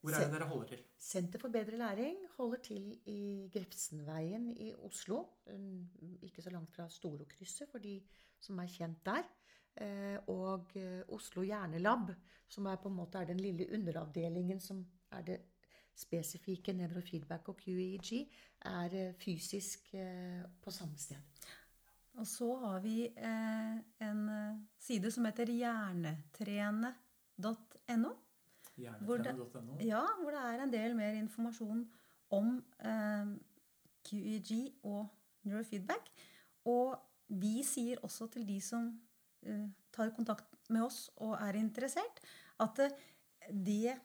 [0.00, 0.84] Hvor er det dere holder til?
[0.98, 5.24] Senter for bedre læring holder til i Grefsenveien i Oslo.
[5.52, 5.90] um,
[6.22, 8.00] Ikke så langt fra Storokrysset, for de
[8.40, 9.26] som er kjent der.
[9.76, 12.10] Eh, Og eh, Oslo Hjernelab,
[12.48, 15.38] som er på en måte er den lille underavdelingen som er det
[15.94, 18.30] spesifikke nevrofeedback og QEG,
[18.60, 19.94] er eh, fysisk
[20.62, 21.16] på samme sted.
[22.18, 28.12] Og så har vi eh, en eh, side som heter hjernetrene.no.
[29.06, 29.36] Hvor det-.
[29.86, 31.80] Ja, hvor det er en del mer informasjon
[32.36, 32.46] om
[32.80, 33.26] eh,
[34.06, 34.50] QEG
[34.82, 35.06] og
[35.46, 36.04] neurofeedback.
[36.70, 36.88] Og
[37.40, 38.82] vi sier også til de som
[39.46, 42.16] eh, tar kontakt med oss og er interessert,
[42.60, 42.96] at eh,
[43.50, 43.96] det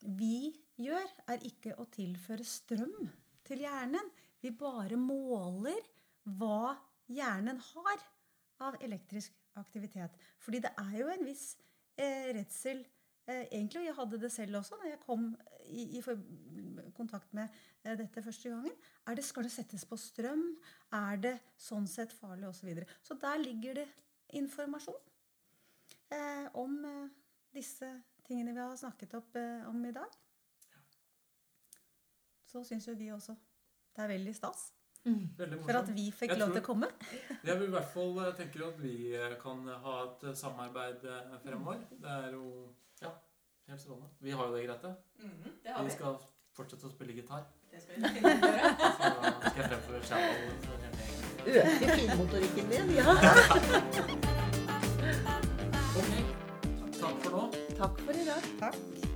[0.00, 0.50] vi
[0.80, 3.10] gjør, er ikke å tilføre strøm
[3.44, 4.06] til hjernen.
[4.40, 5.82] Vi bare måler
[6.38, 6.72] hva
[7.10, 8.06] hjernen har
[8.60, 10.16] av elektrisk aktivitet.
[10.38, 11.52] Fordi det er jo en viss
[11.96, 12.82] eh, redsel
[13.26, 15.26] eh, Egentlig, og jeg hadde det selv også når jeg kom
[15.66, 16.02] i, i
[16.96, 17.48] kontakt med
[17.84, 18.76] eh, dette første gangen.
[19.06, 20.44] Er det, skal det settes på strøm?
[20.96, 22.48] Er det sånn sett farlig?
[22.50, 22.88] Og så, videre.
[23.02, 23.88] så der ligger det
[24.38, 25.00] informasjon
[26.14, 27.06] eh, om eh,
[27.54, 27.90] disse
[28.26, 30.18] tingene vi har snakket opp eh, om i dag.
[32.50, 33.36] Så syns jo vi også
[33.94, 34.70] det er veldig stas
[35.04, 36.88] for at vi fikk lov til å komme.
[37.44, 41.38] Jeg vil i hvert fall tenke at vi eh, kan ha et eh, samarbeid eh,
[41.44, 41.78] fremover.
[42.02, 42.44] Det er jo
[43.02, 43.12] ja,
[43.70, 44.10] helt strålende.
[44.20, 44.90] Vi har jo det, Grete.
[45.24, 45.94] Mhm, det har Vi vi.
[45.96, 46.18] skal
[46.56, 47.42] fortsette å spille gitar.
[47.70, 48.74] Det skal vi gjøre.
[48.76, 50.34] Så skal jeg fremføre shallow.
[51.40, 53.08] Øke finmotorikken din, ja.
[56.00, 56.10] Ok.
[57.00, 57.42] Takk for nå.
[57.78, 58.42] Takk for i dag.
[58.60, 59.09] Takk.